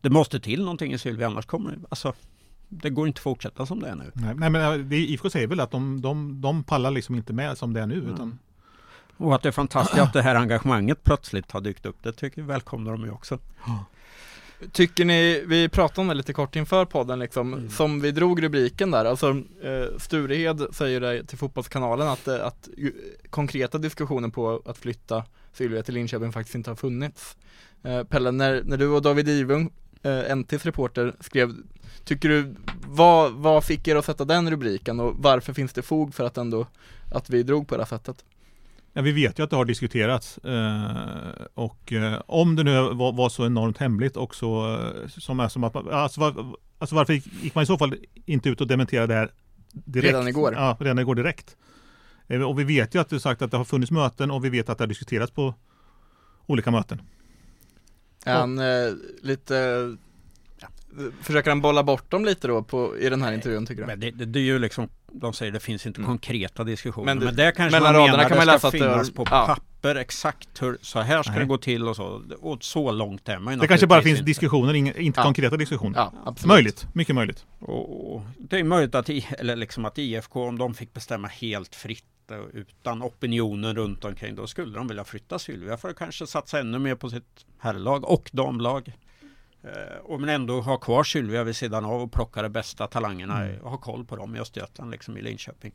det 0.00 0.10
måste 0.10 0.40
till 0.40 0.60
någonting 0.60 0.92
i 0.92 0.98
Sylvia 0.98 1.26
annars 1.26 1.46
kommer 1.46 1.70
det, 1.70 1.78
alltså 1.88 2.14
det 2.72 2.90
går 2.90 3.06
inte 3.06 3.18
att 3.18 3.22
fortsätta 3.22 3.66
som 3.66 3.80
det 3.80 3.88
är 3.88 3.94
nu. 3.94 4.10
Nej, 4.14 4.34
nej 4.34 4.50
men 4.50 4.88
det, 4.88 4.96
IFK 4.96 5.30
säger 5.30 5.46
väl 5.46 5.60
att 5.60 5.70
de, 5.70 6.00
de, 6.00 6.40
de 6.40 6.64
pallar 6.64 6.90
liksom 6.90 7.14
inte 7.14 7.32
med 7.32 7.58
som 7.58 7.72
det 7.72 7.80
är 7.80 7.86
nu. 7.86 7.98
Mm. 7.98 8.14
Utan... 8.14 8.38
Och 9.16 9.34
att 9.34 9.42
det 9.42 9.48
är 9.48 9.52
fantastiskt 9.52 10.02
att 10.02 10.12
det 10.12 10.22
här 10.22 10.34
engagemanget 10.34 11.04
plötsligt 11.04 11.50
har 11.50 11.60
dykt 11.60 11.86
upp. 11.86 11.96
Det 12.02 12.12
tycker 12.12 12.42
vi 12.42 12.48
välkomnar 12.48 12.92
de 12.92 13.04
ju 13.04 13.10
också. 13.10 13.38
Tycker 14.72 15.04
ni, 15.04 15.44
vi 15.46 15.68
pratade 15.68 16.00
om 16.00 16.08
det 16.08 16.14
lite 16.14 16.32
kort 16.32 16.56
inför 16.56 16.84
podden 16.84 17.18
liksom, 17.18 17.54
Mm. 17.54 17.70
som 17.70 18.00
vi 18.00 18.10
drog 18.10 18.42
rubriken 18.42 18.90
där, 18.90 19.04
alltså 19.04 19.30
eh, 19.62 19.98
Sturehed 19.98 20.66
säger 20.72 21.00
det 21.00 21.24
till 21.24 21.38
Fotbollskanalen 21.38 22.08
att, 22.08 22.28
eh, 22.28 22.46
att 22.46 22.68
ju, 22.76 22.92
konkreta 23.30 23.78
diskussioner 23.78 24.28
på 24.28 24.62
att 24.66 24.78
flytta 24.78 25.24
Sylvia 25.52 25.82
till 25.82 25.94
Linköping 25.94 26.32
faktiskt 26.32 26.54
inte 26.54 26.70
har 26.70 26.76
funnits. 26.76 27.36
Eh, 27.82 28.04
Pelle, 28.04 28.30
när, 28.30 28.62
när 28.64 28.76
du 28.76 28.88
och 28.88 29.02
David 29.02 29.28
Ivung, 29.28 29.70
eh, 30.02 30.36
NTs 30.36 30.66
reporter, 30.66 31.16
skrev, 31.20 31.54
tycker 32.04 32.28
du, 32.28 32.54
vad, 32.88 33.32
vad 33.32 33.64
fick 33.64 33.88
er 33.88 33.96
att 33.96 34.04
sätta 34.04 34.24
den 34.24 34.50
rubriken 34.50 35.00
och 35.00 35.14
varför 35.16 35.52
finns 35.52 35.72
det 35.72 35.82
fog 35.82 36.14
för 36.14 36.24
att 36.24 36.38
ändå, 36.38 36.66
att 37.12 37.30
vi 37.30 37.42
drog 37.42 37.68
på 37.68 37.76
det 37.76 37.82
här 37.82 37.88
sättet? 37.88 38.24
Ja, 38.92 39.02
vi 39.02 39.12
vet 39.12 39.38
ju 39.38 39.42
att 39.42 39.50
det 39.50 39.56
har 39.56 39.64
diskuterats 39.64 40.38
eh, 40.38 41.46
och 41.54 41.92
eh, 41.92 42.20
om 42.26 42.56
det 42.56 42.64
nu 42.64 42.72
var, 42.72 43.12
var 43.12 43.28
så 43.28 43.46
enormt 43.46 43.78
hemligt 43.78 44.16
och 44.16 44.34
så 44.34 44.74
eh, 44.74 45.08
som 45.08 45.40
är 45.40 45.48
som 45.48 45.64
att 45.64 45.76
alltså, 45.76 46.20
var, 46.20 46.56
alltså 46.78 46.96
varför 46.96 47.12
gick, 47.12 47.54
man 47.54 47.62
i 47.64 47.66
så 47.66 47.78
fall 47.78 47.96
inte 48.24 48.48
ut 48.48 48.60
och 48.60 48.66
dementerade 48.66 49.14
det 49.14 49.18
här 49.18 49.30
direkt? 49.70 50.12
Redan 50.12 50.28
igår. 50.28 50.54
Ja, 50.54 50.76
redan 50.80 50.98
igår 50.98 51.14
direkt. 51.14 51.56
Och 52.46 52.58
vi 52.58 52.64
vet 52.64 52.94
ju 52.94 53.00
att 53.00 53.08
du 53.08 53.20
sagt 53.20 53.42
att 53.42 53.50
det 53.50 53.56
har 53.56 53.64
funnits 53.64 53.90
möten 53.90 54.30
och 54.30 54.44
vi 54.44 54.50
vet 54.50 54.68
att 54.68 54.78
det 54.78 54.82
har 54.82 54.88
diskuterats 54.88 55.32
på 55.32 55.54
olika 56.46 56.70
möten. 56.70 57.02
Han 58.24 58.58
eh, 58.58 58.64
lite, 59.22 59.96
försöker 61.22 61.50
han 61.50 61.60
bolla 61.60 61.82
bort 61.82 62.10
dem 62.10 62.24
lite 62.24 62.48
då 62.48 62.62
på, 62.62 62.98
i 62.98 63.08
den 63.08 63.22
här 63.22 63.32
intervjun 63.32 63.66
tycker 63.66 63.82
du? 63.82 63.86
Men 63.86 64.00
det, 64.00 64.10
det, 64.10 64.24
det 64.24 64.38
är 64.38 64.42
ju 64.42 64.58
liksom, 64.58 64.88
de 65.12 65.32
säger 65.32 65.52
det 65.52 65.60
finns 65.60 65.86
inte 65.86 65.98
Mm. 66.00 66.08
konkreta 66.08 66.64
diskussioner. 66.64 67.06
Men 67.14 67.18
Men, 67.24 67.36
det- 67.36 67.44
det 67.44 67.52
kanske 67.52 67.76
mellan 67.80 67.92
man 67.92 68.00
raderna 68.02 68.16
menar 68.16 68.28
kan 68.28 68.38
man 68.38 68.46
det 68.46 68.52
läsa 68.52 68.58
ska 68.58 68.68
att 68.68 68.72
det 68.82 68.86
har- 68.88 68.92
finnas 68.94 69.10
på 69.10 69.26
ja. 69.30 69.44
papper 69.46 69.94
exakt 69.94 70.62
hur, 70.62 70.78
så 70.82 71.00
här 71.00 71.22
ska 71.22 71.32
Nej. 71.32 71.40
det 71.40 71.46
gå 71.46 71.58
till 71.58 71.88
och 71.88 71.96
så. 71.96 72.22
Och 72.40 72.64
så 72.64 72.90
långt 72.92 73.28
är 73.28 73.38
man 73.38 73.54
ju 73.54 73.60
Det 73.60 73.66
kanske 73.68 73.86
bara 73.86 74.02
finns 74.02 74.18
inte. 74.18 74.26
diskussioner, 74.30 74.74
inga, 74.74 74.94
inte 74.94 75.20
Ja. 75.20 75.24
konkreta 75.24 75.56
diskussioner. 75.56 75.98
Ja, 75.98 76.12
absolut. 76.24 76.48
Möjligt, 76.48 76.86
mycket 76.94 77.14
möjligt. 77.14 77.44
Och, 77.58 78.14
och 78.16 78.22
det 78.38 78.58
är 78.58 78.64
möjligt 78.64 78.94
att, 78.94 79.10
I- 79.10 79.26
eller 79.38 79.56
liksom 79.56 79.84
att 79.84 79.98
IFK, 79.98 80.42
om 80.48 80.58
de 80.58 80.74
fick 80.74 80.92
bestämma 80.94 81.28
helt 81.28 81.74
fritt 81.74 82.04
och 82.30 82.50
utan 82.52 83.02
opinionen 83.02 83.76
runt 83.76 84.04
omkring, 84.04 84.34
då 84.34 84.46
skulle 84.46 84.74
de 84.78 84.88
vilja 84.88 85.04
flytta 85.04 85.38
Sylvia 85.38 85.76
för 85.76 85.88
att 85.90 85.96
kanske 85.96 86.26
satsa 86.26 86.60
ännu 86.60 86.78
mer 86.78 86.94
på 86.94 87.10
sitt 87.10 87.46
herrlag 87.58 88.04
och 88.04 88.30
damlag. 88.32 88.92
Eh, 89.62 89.96
och 90.02 90.20
men 90.20 90.28
ändå 90.28 90.60
ha 90.60 90.76
kvar 90.76 91.04
Sylvia 91.04 91.44
vid 91.44 91.56
sidan 91.56 91.84
av 91.84 92.02
och 92.02 92.12
plocka 92.12 92.42
de 92.42 92.48
bästa 92.48 92.86
talangerna 92.86 93.44
Mm. 93.44 93.60
och 93.60 93.70
ha 93.70 93.78
koll 93.78 94.04
på 94.04 94.16
dem 94.16 94.36
i 94.36 94.38
Östergötland, 94.40 94.90
liksom 94.90 95.16
i 95.16 95.22
Linköping. 95.22 95.72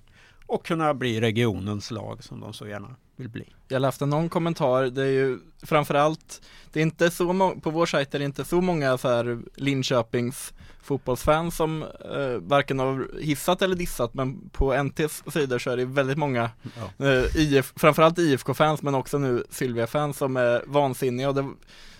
Och 0.47 0.65
kunna 0.65 0.93
bli 0.93 1.21
regionens 1.21 1.91
lag 1.91 2.23
som 2.23 2.39
de 2.39 2.53
så 2.53 2.67
gärna 2.67 2.95
vill 3.15 3.29
bli. 3.29 3.53
Jag 3.67 3.81
läste 3.81 4.05
någon 4.05 4.29
kommentar, 4.29 4.83
det 4.83 5.01
är 5.03 5.11
ju 5.11 5.39
framförallt, 5.63 6.41
det 6.73 6.79
är 6.79 6.83
inte 6.83 7.11
så 7.11 7.33
många, 7.33 7.55
på 7.55 7.69
vår 7.69 7.85
sajt 7.85 8.15
är 8.15 8.19
det 8.19 8.25
inte 8.25 8.45
så 8.45 8.61
många 8.61 8.97
så 8.97 9.07
här 9.09 9.39
Linköpings 9.55 10.53
fotbollsfans 10.81 11.55
som 11.55 11.83
eh, 11.83 12.37
varken 12.41 12.79
har 12.79 13.21
hissat 13.21 13.61
eller 13.61 13.75
dissat 13.75 14.13
men 14.13 14.49
på 14.49 14.83
NTs 14.83 15.23
sidor 15.33 15.59
så 15.59 15.69
är 15.69 15.77
det 15.77 15.85
väldigt 15.85 16.17
många 16.17 16.49
Ja. 16.97 17.05
eh, 17.07 17.35
IF, 17.35 17.73
framförallt 17.75 18.19
IFK-fans 18.19 18.81
men 18.81 18.95
också 18.95 19.17
nu 19.17 19.43
Sylvia-fans 19.49 20.17
som 20.17 20.37
är 20.37 20.63
vansinniga 20.67 21.29
och, 21.29 21.35
det, 21.35 21.49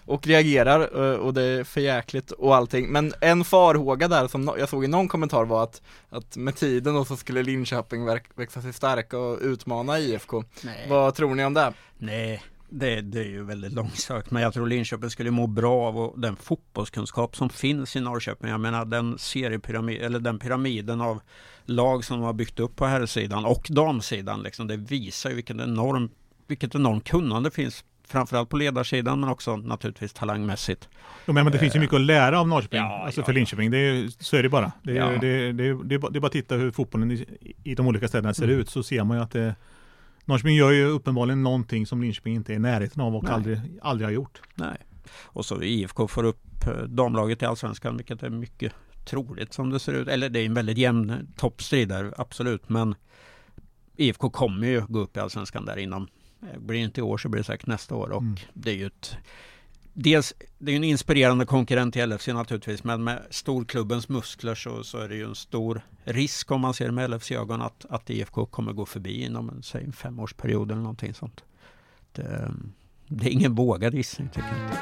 och 0.08 0.28
reagerar 0.28 1.12
eh, 1.12 1.18
och 1.18 1.34
det 1.34 1.44
är 1.44 1.64
för 1.64 1.82
jäkligt 1.82 2.32
och 2.32 2.56
allting. 2.56 2.92
Men 2.92 3.14
en 3.22 3.44
farhåga 3.44 4.08
där 4.08 4.28
som 4.28 4.52
jag 4.60 4.70
såg 4.70 4.84
i 4.84 4.88
någon 4.88 5.08
kommentar 5.08 5.46
var 5.46 5.64
att, 5.64 5.82
att 6.10 6.38
med 6.38 6.56
tiden 6.56 6.94
då 6.94 7.06
så 7.06 7.18
skulle 7.18 7.44
Linköping 7.44 8.06
växa 8.36 8.62
sig 8.62 8.74
starka 8.74 9.18
och 9.18 9.40
utmana 9.42 10.00
IFK. 10.00 10.44
Nej. 10.64 10.86
Vad 10.90 11.16
tror 11.16 11.36
ni 11.36 11.46
om 11.46 11.54
det? 11.54 11.74
Nej, 11.98 12.44
det, 12.70 13.02
det 13.02 13.20
är 13.20 13.30
ju 13.30 13.44
väldigt 13.44 13.74
långsökt. 13.74 14.32
Men 14.32 14.42
jag 14.42 14.54
tror 14.54 14.68
Linköping 14.68 15.10
skulle 15.10 15.32
må 15.32 15.48
bra 15.48 15.88
av 15.88 15.98
och 15.98 16.20
den 16.20 16.36
fotbollskunskap 16.36 17.36
som 17.36 17.50
finns 17.50 17.96
i 17.96 18.00
Norrköping. 18.00 18.50
Jag 18.50 18.60
menar 18.60 18.86
den 18.86 19.18
seriepyramid, 19.18 20.02
eller 20.02 20.20
den 20.20 20.40
pyramiden 20.40 21.02
av 21.02 21.22
lag 21.66 22.06
som 22.06 22.20
de 22.20 22.26
har 22.26 22.34
byggt 22.34 22.60
upp 22.60 22.76
på 22.76 22.86
herrsidan 22.86 23.46
och 23.46 23.68
damsidan. 23.70 24.44
Liksom, 24.44 24.68
det 24.68 24.78
visar 24.78 25.30
ju 25.30 25.36
vilken 25.36 25.60
enorm, 25.60 26.10
vilket 26.48 26.76
enormt 26.76 27.08
kunnande 27.08 27.52
finns. 27.52 27.84
Framförallt 28.08 28.50
på 28.50 28.58
ledarsidan 28.58 29.20
men 29.20 29.30
också 29.30 29.58
naturligtvis 29.58 30.14
talangmässigt. 30.14 30.90
Jo, 31.26 31.34
men, 31.34 31.52
det 31.52 31.60
finns 31.60 31.76
ju 31.76 31.80
mycket 31.80 31.96
att 31.96 32.02
lära 32.02 32.40
av 32.40 32.48
Norrköping, 32.48 32.80
Ja, 32.80 33.04
alltså 33.06 33.22
ja, 33.22 33.26
för 33.26 33.32
ja. 33.34 33.36
Linköping. 33.36 33.72
Det 33.72 33.78
är, 33.78 34.24
så 34.24 34.38
är 34.38 34.44
det 34.44 34.50
bara. 34.50 34.72
Det 34.84 34.92
är, 34.92 34.96
Ja. 34.96 35.18
det, 35.22 35.52
det, 35.52 35.84
det, 35.84 35.96
är, 35.96 36.00
bara- 36.00 36.26
att 36.28 36.32
titta 36.32 36.56
hur 36.56 36.72
fotbollen 36.72 37.12
i, 37.12 37.26
i 37.64 37.76
de 37.76 37.88
olika 37.88 38.08
städerna 38.08 38.34
ser 38.34 38.44
Mm. 38.44 38.60
ut 38.60 38.70
så 38.70 38.84
ser 38.84 39.04
man 39.04 39.18
ju 39.18 39.24
att 39.24 39.32
det, 39.32 39.56
Norrköping 40.26 40.56
gör 40.56 40.72
ju 40.72 40.86
uppenbarligen 40.86 41.44
någonting 41.44 41.86
som 41.86 42.02
Linköping 42.02 42.36
inte 42.36 42.54
är 42.54 42.56
i 42.56 42.60
närheten 42.60 43.02
av 43.02 43.16
och 43.16 43.24
Nej. 43.24 43.34
aldrig, 43.34 43.60
aldrig 43.82 44.08
har 44.08 44.12
gjort. 44.14 44.42
Nej. 44.56 44.78
Och 45.24 45.46
så 45.46 45.62
IFK 45.62 46.08
får 46.08 46.24
upp 46.24 46.68
eh, 46.68 46.84
damlaget 46.84 47.42
i 47.42 47.46
Allsvenskan 47.46 47.98
vilket 47.98 48.24
är 48.24 48.30
mycket 48.30 48.74
troligt 49.06 49.54
som 49.54 49.70
det 49.70 49.80
ser 49.80 49.94
ut. 49.94 50.08
Eller 50.08 50.30
det 50.30 50.40
är 50.40 50.46
en 50.46 50.54
väldigt 50.54 50.78
jämn 50.78 51.28
toppstrid 51.38 51.88
där, 51.90 52.14
absolut. 52.18 52.70
Men 52.70 52.96
IFK 53.98 54.30
kommer 54.30 54.68
ju 54.68 54.82
gå 54.88 55.00
upp 55.00 55.18
i 55.18 55.20
Allsvenskan 55.20 55.66
där 55.66 55.78
inom, 55.78 56.04
eh, 56.04 56.08
blir 56.40 56.78
det 56.78 56.84
inte 56.84 57.00
i 57.00 57.04
år 57.04 57.18
så 57.18 57.30
blir 57.30 57.40
det 57.40 57.46
säkert 57.46 57.68
nästa 57.68 57.96
år. 57.96 58.10
Och 58.10 58.22
Mm. 58.22 58.36
det 58.54 58.72
är 58.72 58.76
ju 58.76 58.86
ett 58.86 59.18
Dels, 60.00 60.34
det 60.58 60.72
är 60.72 60.76
en 60.76 60.84
inspirerande 60.84 61.46
konkurrent 61.46 61.94
till 61.94 62.10
LFC 62.10 62.28
naturligtvis, 62.28 62.84
men 62.84 63.04
med 63.04 63.22
storklubbens 63.30 64.10
muskler 64.10 64.56
så, 64.56 64.84
så 64.84 64.98
är 64.98 65.10
det 65.10 65.16
ju 65.16 65.24
en 65.24 65.36
stor 65.36 65.82
risk 66.04 66.52
om 66.52 66.62
man 66.62 66.74
ser 66.74 66.92
med 66.92 67.10
LFC-ögon 67.10 67.62
att, 67.62 67.86
att 67.90 68.10
IFK 68.10 68.46
kommer 68.46 68.74
gå 68.74 68.86
förbi 68.86 69.24
inom 69.24 69.50
en, 69.50 69.64
säg, 69.64 69.84
en 69.84 69.94
femårsperiod 69.94 70.72
eller 70.72 70.82
någonting 70.82 71.14
sånt. 71.14 71.44
Det, 72.12 72.52
det 73.08 73.26
är 73.28 73.32
ingen 73.32 73.56
vågad 73.56 73.94
gissning 73.94 74.30
tycker 74.30 74.48
jag 74.48 74.68
inte. 74.68 74.78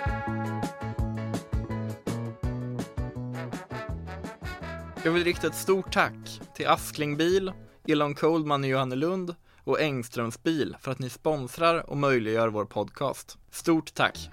Jag 5.04 5.12
vill 5.12 5.24
rikta 5.24 5.48
ett 5.48 5.56
stort 5.56 5.94
tack 5.94 6.42
till 6.56 6.68
Askling 6.68 7.18
Bil, 7.18 7.52
Elon 7.88 8.16
Coldman 8.16 8.66
i 8.66 8.68
Johannelund 8.68 9.36
och 9.66 9.82
Engströms 9.82 10.44
Bil 10.44 10.76
för 10.82 10.92
att 10.92 11.00
ni 11.00 11.10
sponsrar 11.10 11.90
och 11.90 11.98
möjliggör 11.98 12.48
vår 12.48 12.66
podcast. 12.66 13.38
Stort 13.52 13.94
tack! 13.94 14.30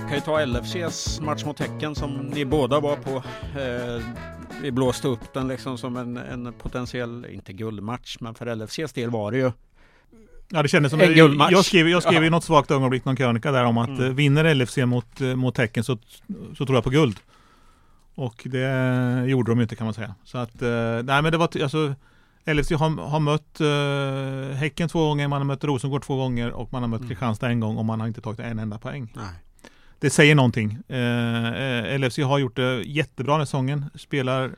kan 0.00 0.14
ju 0.14 0.20
ta 0.20 0.44
LFCs 0.46 1.20
match 1.20 1.44
mot 1.44 1.58
Häcken 1.60 1.94
som 1.94 2.10
ni 2.16 2.44
båda 2.44 2.80
var 2.80 2.96
på. 2.96 3.16
Eh, 3.60 4.02
vi 4.62 4.70
blåste 4.72 5.08
upp 5.08 5.32
den 5.34 5.48
liksom 5.48 5.78
som 5.78 5.96
en, 5.96 6.16
en 6.16 6.52
potentiell, 6.52 7.26
inte 7.30 7.52
guldmatch, 7.52 8.16
men 8.20 8.34
för 8.34 8.54
LFCs 8.56 8.92
del 8.92 9.10
var 9.10 9.32
det 9.32 9.38
ju. 9.38 9.52
Ja 10.48 10.62
det 10.62 10.68
kändes 10.68 10.90
som, 10.90 11.00
En 11.00 11.14
guldmatch. 11.14 11.52
jag 11.52 11.64
skrev, 11.64 11.88
jag 11.88 12.02
skrev 12.02 12.22
i 12.22 12.26
Ja. 12.26 12.30
något 12.30 12.44
svagt 12.44 12.70
ögonblick 12.70 13.04
någon 13.04 13.16
krönika 13.16 13.52
där 13.52 13.64
om 13.64 13.78
att 13.78 13.88
Mm. 13.88 14.04
eh, 14.04 14.08
vinner 14.10 14.44
LFC 14.54 14.78
mot, 14.86 15.20
eh, 15.20 15.34
mot 15.36 15.58
Häcken 15.58 15.84
så, 15.84 15.98
så 16.58 16.66
tror 16.66 16.76
jag 16.76 16.84
på 16.84 16.90
guld. 16.90 17.16
Och 18.14 18.42
det 18.50 19.24
gjorde 19.26 19.50
de 19.52 19.60
inte 19.60 19.76
kan 19.76 19.84
man 19.84 19.94
säga. 19.94 20.14
Så 20.24 20.38
att, 20.38 20.60
nej 21.04 21.22
men 21.22 21.24
det 21.32 21.36
var, 21.38 21.62
alltså 21.62 21.94
LFC 22.44 22.70
har, 22.70 23.08
har 23.08 23.20
mött 23.20 23.60
eh, 23.60 24.56
Häcken 24.56 24.88
två 24.88 25.08
gånger, 25.08 25.28
man 25.28 25.40
har 25.40 25.46
mött 25.46 25.64
Rosengård 25.64 26.04
två 26.04 26.16
gånger 26.16 26.50
och 26.50 26.72
man 26.72 26.82
har 26.82 26.88
mött 26.88 27.00
Mm. 27.00 27.08
Kristianstad 27.08 27.48
en 27.48 27.60
gång 27.60 27.76
och 27.76 27.84
man 27.84 28.00
har 28.00 28.06
inte 28.06 28.20
tagit 28.20 28.40
en 28.40 28.58
enda 28.58 28.78
poäng. 28.78 29.12
Nej. 29.16 29.34
Det 29.98 30.10
säger 30.10 30.34
någonting. 30.34 30.78
Eh, 30.88 31.52
eh, 31.54 31.98
LFC 31.98 32.18
har 32.18 32.38
gjort 32.38 32.56
det 32.56 32.82
jättebra 32.82 33.36
den 33.36 33.46
säsongen. 33.46 33.84
Spelar 33.94 34.56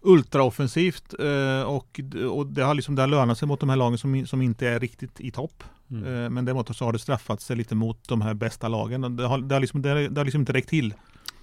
ultraoffensivt 0.00 1.14
eh, 1.18 1.62
och, 1.62 2.00
och 2.30 2.46
det 2.46 2.62
har 2.62 2.74
liksom 2.74 2.94
det 2.94 3.02
har 3.02 3.06
lönat 3.06 3.38
sig 3.38 3.48
mot 3.48 3.60
de 3.60 3.68
här 3.68 3.76
lagen 3.76 3.98
som, 3.98 4.26
som 4.26 4.42
inte 4.42 4.68
är 4.68 4.80
riktigt 4.80 5.20
i 5.20 5.30
topp. 5.30 5.64
Mm. 5.90 6.24
Eh, 6.24 6.30
men 6.30 6.44
däremot 6.44 6.76
så 6.76 6.84
har 6.84 6.92
det 6.92 6.98
straffat 6.98 7.40
sig 7.40 7.56
lite 7.56 7.74
mot 7.74 8.08
de 8.08 8.20
här 8.20 8.34
bästa 8.34 8.68
lagen. 8.68 9.16
Det 9.16 9.26
har, 9.26 9.38
det 9.38 9.54
har, 9.54 9.60
liksom, 9.60 9.82
det 9.82 9.88
har, 9.88 9.96
det 9.96 10.20
har 10.20 10.24
liksom 10.24 10.40
inte 10.40 10.52
räckt 10.52 10.68
till. 10.68 10.94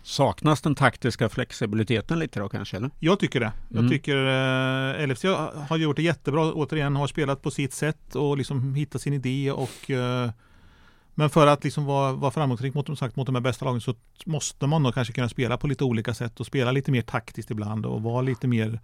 Saknas 0.03 0.61
den 0.61 0.75
taktiska 0.75 1.29
flexibiliteten 1.29 2.19
lite 2.19 2.39
då 2.39 2.49
kanske? 2.49 2.77
Eller? 2.77 2.89
Jag 2.99 3.19
tycker 3.19 3.39
det. 3.39 3.51
Jag 3.69 3.79
Mm. 3.79 3.91
tycker 3.91 4.15
eh, 4.17 5.07
LFC 5.07 5.23
har 5.69 5.77
gjort 5.77 5.95
det 5.95 6.01
jättebra. 6.03 6.53
Återigen 6.53 6.95
har 6.95 7.07
spelat 7.07 7.41
på 7.41 7.51
sitt 7.51 7.73
sätt 7.73 8.15
och 8.15 8.37
liksom 8.37 8.75
hittat 8.75 9.01
sin 9.01 9.13
idé 9.13 9.51
och 9.51 9.91
eh, 9.91 10.29
men 11.15 11.29
för 11.29 11.47
att 11.47 11.63
liksom 11.63 11.85
vara, 11.85 12.13
vara 12.13 12.31
framgångsrik 12.31 12.73
mot, 12.73 12.99
sagt, 12.99 13.15
mot 13.15 13.25
de 13.25 13.35
här 13.35 13.41
bästa 13.41 13.65
lagen 13.65 13.81
så 13.81 13.95
måste 14.25 14.67
man 14.67 14.83
nog 14.83 14.93
kanske 14.93 15.13
kunna 15.13 15.29
spela 15.29 15.57
på 15.57 15.67
lite 15.67 15.83
olika 15.83 16.13
sätt 16.13 16.39
och 16.39 16.45
spela 16.45 16.71
lite 16.71 16.91
mer 16.91 17.01
taktiskt 17.01 17.51
ibland 17.51 17.85
och 17.85 18.01
vara 18.01 18.21
lite 18.21 18.47
mer 18.47 18.79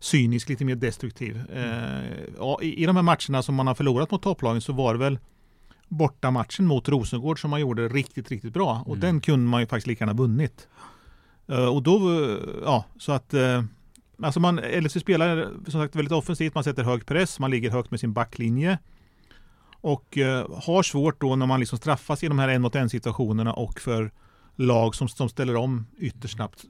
cynisk, 0.00 0.48
lite 0.48 0.64
mer 0.64 0.74
destruktiv. 0.74 1.42
Eh, 1.54 2.10
ja, 2.38 2.58
i, 2.62 2.82
I 2.82 2.86
de 2.86 2.96
här 2.96 3.02
matcherna 3.02 3.42
som 3.42 3.54
man 3.54 3.66
har 3.66 3.74
förlorat 3.74 4.10
mot 4.10 4.22
topplagen 4.22 4.60
så 4.60 4.72
var 4.72 4.94
det 4.94 4.98
väl 5.00 5.18
borta 5.90 6.30
matchen 6.30 6.66
mot 6.66 6.88
Rosengård 6.88 7.40
som 7.40 7.50
man 7.50 7.60
gjorde 7.60 7.88
riktigt, 7.88 8.30
riktigt 8.30 8.52
bra. 8.52 8.82
Och 8.86 8.96
Mm. 8.96 9.00
den 9.00 9.20
kunde 9.20 9.50
man 9.50 9.60
ju 9.60 9.66
faktiskt 9.66 9.86
lika 9.86 10.04
gärna 10.04 10.12
vunnit. 10.12 10.68
Eh, 11.48 11.66
och 11.66 11.82
då, 11.82 11.96
eh, 12.24 12.38
ja, 12.64 12.84
så 12.98 13.12
att 13.12 13.34
eh, 13.34 13.62
Alltså 14.22 14.40
man, 14.40 14.56
LFC 14.56 15.00
spelar 15.00 15.48
som 15.68 15.80
sagt 15.80 15.96
väldigt 15.96 16.12
offensivt, 16.12 16.54
man 16.54 16.64
sätter 16.64 16.82
hög 16.82 17.06
press, 17.06 17.38
man 17.38 17.50
ligger 17.50 17.70
högt 17.70 17.90
med 17.90 18.00
sin 18.00 18.12
backlinje. 18.12 18.78
Och 19.82 20.18
har 20.64 20.82
svårt 20.82 21.20
då 21.20 21.36
när 21.36 21.46
man 21.46 21.60
liksom 21.60 21.78
straffas 21.78 22.22
i 22.22 22.28
de 22.28 22.38
här 22.38 22.48
en 22.48 22.62
mot 22.62 22.74
en 22.74 22.90
situationerna 22.90 23.52
och 23.52 23.80
för 23.80 24.10
lag 24.56 24.94
som, 24.94 25.08
som 25.08 25.28
ställer 25.28 25.56
om 25.56 25.86
ytterst 25.98 26.34
snabbt 26.34 26.64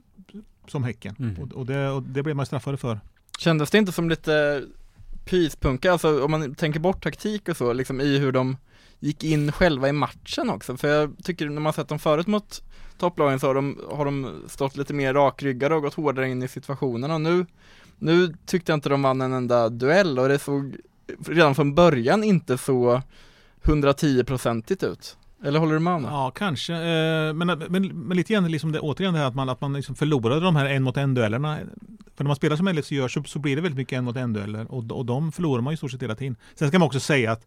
som 0.67 0.83
Häcken. 0.83 1.15
Mm. 1.19 1.37
Och, 1.37 1.53
och, 1.53 1.65
det, 1.65 1.89
och 1.89 2.03
det 2.03 2.23
blev 2.23 2.35
man 2.35 2.45
straffade 2.45 2.77
för. 2.77 2.99
Kändes 3.39 3.71
det 3.71 3.77
inte 3.77 3.91
som 3.91 4.09
lite 4.09 4.63
pyspunka, 5.25 5.91
alltså 5.91 6.25
om 6.25 6.31
man 6.31 6.55
tänker 6.55 6.79
bort 6.79 7.03
taktik 7.03 7.49
och 7.49 7.57
så, 7.57 7.73
liksom 7.73 8.01
i 8.01 8.17
hur 8.17 8.31
de 8.31 8.57
gick 9.01 9.23
in 9.23 9.51
själva 9.51 9.89
i 9.89 9.91
matchen 9.91 10.49
också. 10.49 10.77
För 10.77 10.87
jag 10.87 11.15
tycker 11.23 11.49
när 11.49 11.61
man 11.61 11.73
sett 11.73 11.87
dem 11.87 11.99
förut 11.99 12.27
mot 12.27 12.63
topplagen 12.97 13.39
så 13.39 13.47
har 13.47 13.55
de, 13.55 13.79
har 13.91 14.05
de 14.05 14.43
stått 14.47 14.77
lite 14.77 14.93
mer 14.93 15.13
rakryggade 15.13 15.75
och 15.75 15.81
gått 15.81 15.93
hårdare 15.93 16.29
in 16.29 16.43
i 16.43 16.47
situationerna. 16.47 17.17
Nu, 17.17 17.45
nu 17.99 18.33
tyckte 18.45 18.71
jag 18.71 18.77
inte 18.77 18.89
de 18.89 19.01
vann 19.01 19.21
en 19.21 19.33
enda 19.33 19.69
duell 19.69 20.19
och 20.19 20.27
det 20.27 20.39
såg 20.39 20.75
redan 21.27 21.55
från 21.55 21.75
början 21.75 22.23
inte 22.23 22.57
så 22.57 23.01
110-procentigt 23.63 24.83
ut. 24.83 25.17
Eller 25.43 25.59
håller 25.59 25.73
du 25.73 25.79
med 25.79 25.93
om 25.93 26.03
det? 26.03 26.09
Ja, 26.09 26.31
kanske. 26.31 26.73
Eh, 26.73 27.33
men, 27.33 27.63
men, 27.69 27.87
men 27.87 28.17
lite 28.17 28.33
grann 28.33 28.51
liksom 28.51 28.71
det, 28.71 28.79
återigen 28.79 29.13
det 29.13 29.19
här 29.19 29.27
att 29.27 29.35
man, 29.35 29.49
att 29.49 29.61
man 29.61 29.73
liksom 29.73 29.95
förlorade 29.95 30.41
de 30.41 30.55
här 30.55 30.65
en 30.65 30.83
mot 30.83 30.97
en 30.97 31.13
duellerna. 31.13 31.57
För 32.15 32.23
när 32.23 32.27
man 32.29 32.35
spelar 32.35 32.55
som 32.55 32.67
LFC 32.67 32.91
gör 32.91 33.07
så, 33.07 33.23
så 33.23 33.39
blir 33.39 33.55
det 33.55 33.61
väldigt 33.61 33.77
mycket 33.77 33.97
en 33.97 34.03
mot 34.03 34.15
en 34.15 34.33
dueller 34.33 34.71
och, 34.71 34.91
och 34.91 35.05
de 35.05 35.31
förlorar 35.31 35.61
man 35.61 35.73
i 35.73 35.77
stort 35.77 35.91
sett 35.91 36.03
hela 36.03 36.15
tiden. 36.15 36.35
Sen 36.55 36.67
ska 36.67 36.79
man 36.79 36.85
också 36.85 36.99
säga 36.99 37.31
att 37.31 37.45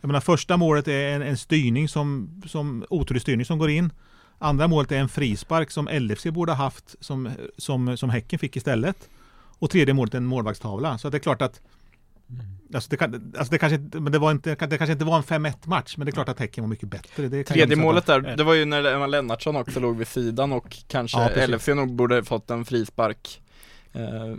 jag 0.00 0.08
menar, 0.08 0.20
första 0.20 0.56
målet 0.56 0.88
är 0.88 1.08
en, 1.08 1.22
en 1.22 1.36
styrning 1.36 1.88
som, 1.88 2.42
som 2.46 2.84
otrolig 2.90 3.22
styrning 3.22 3.46
som 3.46 3.58
går 3.58 3.70
in. 3.70 3.92
Andra 4.38 4.68
målet 4.68 4.92
är 4.92 4.98
en 4.98 5.08
frispark 5.08 5.70
som 5.70 5.88
LFC 5.88 6.26
borde 6.26 6.52
ha 6.52 6.56
haft 6.56 6.96
som, 7.00 7.30
som, 7.58 7.96
som 7.96 8.10
Häcken 8.10 8.38
fick 8.38 8.56
istället. 8.56 9.08
Och 9.58 9.70
tredje 9.70 9.94
målet 9.94 10.14
är 10.14 10.18
en 10.18 10.26
målvaktstavla. 10.26 10.98
Så 10.98 11.10
det 11.10 11.16
är 11.16 11.18
klart 11.18 11.42
att. 11.42 11.60
Alltså 12.74 12.90
det, 12.90 12.96
kan, 12.96 13.32
alltså 13.38 13.52
det, 13.52 13.58
kanske, 13.58 13.98
men 14.00 14.12
det, 14.12 14.18
var 14.18 14.30
inte, 14.30 14.50
det 14.54 14.78
kanske 14.78 14.92
inte 14.92 15.04
var 15.04 15.16
en 15.16 15.22
5-1 15.22 15.54
match, 15.64 15.96
men 15.96 16.04
det 16.06 16.10
är 16.10 16.12
klart 16.12 16.28
att 16.28 16.38
Häcken 16.38 16.64
var 16.64 16.68
mycket 16.68 16.88
bättre. 16.88 17.28
Det 17.28 17.44
Tredje 17.44 17.76
målet 17.76 18.06
där, 18.06 18.20
det 18.20 18.44
var 18.44 18.54
ju 18.54 18.64
när 18.64 18.84
Emma 18.84 19.06
Lennartsson 19.06 19.56
också 19.56 19.80
låg 19.80 19.96
vid 19.96 20.08
sidan 20.08 20.52
och 20.52 20.76
kanske 20.88 21.18
ja, 21.18 21.46
LFC 21.46 21.68
nog 21.68 21.94
borde 21.94 22.24
fått 22.24 22.50
en 22.50 22.64
frispark 22.64 23.42
eh, 23.92 24.34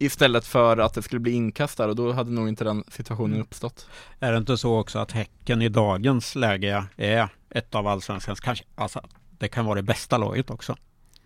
istället 0.00 0.46
för 0.46 0.76
att 0.76 0.94
det 0.94 1.02
skulle 1.02 1.20
bli 1.20 1.32
inkast 1.32 1.78
där 1.78 1.88
och 1.88 1.96
då 1.96 2.12
hade 2.12 2.30
nog 2.30 2.48
inte 2.48 2.64
den 2.64 2.84
situationen 2.88 3.32
mm. 3.32 3.42
uppstått. 3.42 3.88
Är 4.20 4.32
det 4.32 4.38
inte 4.38 4.56
så 4.56 4.78
också 4.78 4.98
att 4.98 5.12
Häcken 5.12 5.62
i 5.62 5.68
dagens 5.68 6.34
läge 6.34 6.84
är 6.96 7.28
ett 7.50 7.74
av 7.74 7.86
allsvenskans, 7.86 8.40
kanske, 8.40 8.64
alltså 8.74 9.00
det 9.38 9.48
kan 9.48 9.64
vara 9.64 9.74
det 9.74 9.82
bästa 9.82 10.18
laget 10.18 10.50
också? 10.50 10.76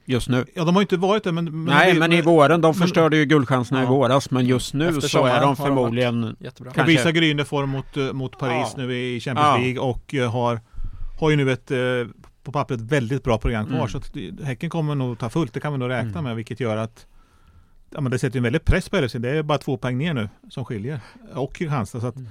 just 0.04 0.28
nu. 0.28 0.47
Ja, 0.54 0.64
de 0.64 0.75
har 0.75 0.83
inte 0.83 0.97
varit 0.97 1.25
det, 1.25 1.33
men... 1.33 1.45
men 1.45 1.64
Nej, 1.64 1.93
vi, 1.93 1.99
men 1.99 2.12
i 2.12 2.23
våren, 2.23 2.61
de 2.61 2.75
förstörde 2.75 3.16
ju 3.16 3.25
guldchanserna 3.25 3.81
ja. 3.81 3.87
i 3.87 3.88
våras, 3.88 4.31
men 4.31 4.47
just 4.47 4.75
nu 4.75 4.88
Efter 4.88 5.09
så 5.09 5.25
är 5.25 5.40
de 5.40 5.57
förmodligen... 5.57 6.37
Jättebra. 6.40 6.73
Kanske... 6.73 6.93
Visar 6.93 7.11
gryende 7.11 7.45
form 7.45 7.71
mot, 7.71 7.97
eh, 7.97 8.12
mot 8.12 8.38
Paris 8.38 8.75
ja. 8.76 8.83
nu 8.83 8.95
i 8.95 9.21
Champions 9.21 9.47
ja. 9.47 9.57
League 9.57 9.78
och 9.78 10.14
eh, 10.14 10.33
har, 10.33 10.61
har 11.21 11.31
ju 11.31 11.37
nu 11.37 11.52
ett 11.52 11.71
eh, 11.71 11.78
på 12.43 12.52
pappret 12.52 12.81
väldigt 12.81 13.25
bra 13.25 13.38
program 13.38 13.66
kvar. 13.66 13.76
Mm. 13.76 13.88
Så 13.88 13.99
att 13.99 14.12
Häcken 14.47 14.71
kommer 14.71 14.95
nog 14.95 15.19
ta 15.19 15.31
fullt, 15.31 15.54
det 15.54 15.61
kan 15.61 15.73
vi 15.73 15.78
nog 15.78 15.90
räkna 15.90 16.11
mm. 16.11 16.25
med, 16.25 16.37
vilket 16.37 16.61
gör 16.61 16.76
att 16.76 17.07
ja, 17.94 18.00
men 18.00 18.12
det 18.12 18.18
sätter 18.18 18.36
ju 18.36 18.38
en 18.38 18.42
väldigt 18.42 18.64
press 18.64 18.88
på 18.88 19.00
LFC. 19.00 19.12
Det 19.12 19.30
är 19.30 19.42
bara 19.42 19.58
två 19.58 19.76
poäng 19.76 19.98
ner 19.98 20.14
nu 20.14 20.28
som 20.50 20.64
skiljer. 20.64 21.00
Och 21.34 21.54
Kristianstad. 21.54 22.00
Så 22.00 22.06
att 22.06 22.16
mm. 22.16 22.28